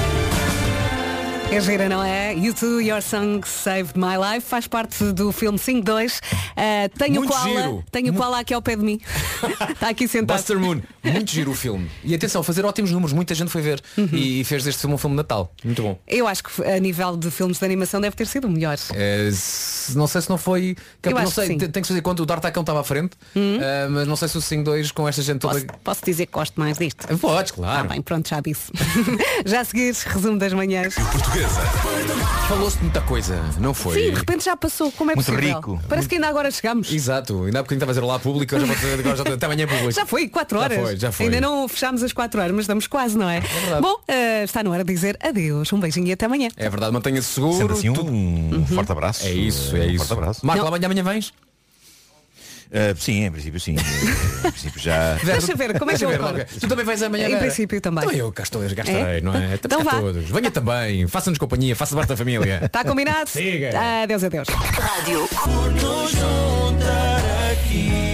[1.55, 2.33] É gira, não é?
[2.33, 6.19] You Too, Your Song Saved My Life faz parte do filme 5-2.
[6.19, 7.83] Uh, tenho Muito koala, giro.
[7.91, 8.99] tenho koala aqui ao pé de mim.
[9.71, 10.37] Está aqui sentado.
[10.37, 11.89] Buster Moon, muito giro o filme.
[12.03, 13.81] E atenção, fazer ótimos números, muita gente foi ver.
[13.97, 14.09] Uhum.
[14.11, 15.49] E fez deste filme um filme de Natal.
[15.63, 15.97] Muito bom.
[16.07, 18.77] Eu acho que a nível de filmes de animação deve ter sido o melhor.
[18.77, 20.75] Se- não sei se não foi.
[21.03, 21.57] Eu não acho que sei, sim.
[21.57, 24.41] tem que fazer quando o D'Artacão estava à frente, ah, mas não sei se o
[24.41, 25.53] 5-2 com esta gente toda.
[25.53, 27.07] Posso, posso dizer que gosto mais disto?
[27.17, 27.85] Podes, claro.
[27.85, 28.71] Ah, bem, pronto, já disse.
[29.45, 30.95] já a seguir, resumo das manhãs.
[32.47, 33.93] Falou-se de muita coisa, não foi?
[33.95, 34.91] Sim, de repente já passou.
[34.91, 35.55] Como é Muito possível?
[35.55, 35.79] rico.
[35.89, 36.91] Parece que ainda agora chegamos.
[36.91, 39.63] Exato, ainda há bocadinho estava a dizer lá público, agora, já- agora já, até amanhã
[39.63, 39.91] é público.
[39.91, 40.77] Já foi, 4 horas.
[40.77, 41.25] Já foi, já foi.
[41.25, 43.39] Ainda não fechámos as 4 horas, mas estamos quase, não é?
[43.39, 43.81] verdade.
[43.81, 45.71] Bom, eh, está na hora de dizer adeus.
[45.73, 46.49] Um beijinho e até amanhã.
[46.55, 47.57] É verdade, mantenha-se seguro.
[47.57, 49.25] Sendo assim, tudo- um forte abraço.
[49.25, 49.97] É isso, é Um isso.
[50.05, 50.45] forte abraço.
[50.45, 51.33] Marco, amanhã, amanhã vens?
[52.75, 53.75] Uh, sim, em princípio sim.
[54.45, 55.13] em princípio já.
[55.23, 56.11] Deixa ver, como é que eu.
[56.59, 57.29] Tu também vais amanhã?
[57.29, 58.03] Em princípio também.
[58.03, 59.21] Também eu cá estou, cá estarei, É?
[59.21, 59.53] não é?
[59.53, 59.91] Então vá.
[60.01, 60.25] todos.
[60.29, 62.59] Venha também, faça-nos companhia, faça parte da família.
[62.65, 63.29] Está combinado?
[63.29, 63.71] Siga.
[64.03, 64.47] Adeus, adeus.
[64.49, 65.25] Rádio.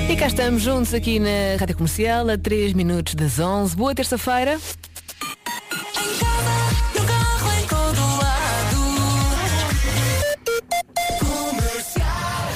[0.07, 3.76] E cá estamos juntos aqui na Rádio Comercial a 3 minutos das 11.
[3.76, 4.59] Boa terça-feira.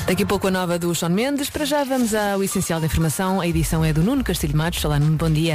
[0.07, 1.49] Daqui a pouco a nova do Sean Mendes.
[1.49, 3.41] Para já vamos ao essencial da informação.
[3.41, 4.85] A edição é do Nuno Castilho Matos.
[4.85, 5.53] Olá, Nuno, bom dia.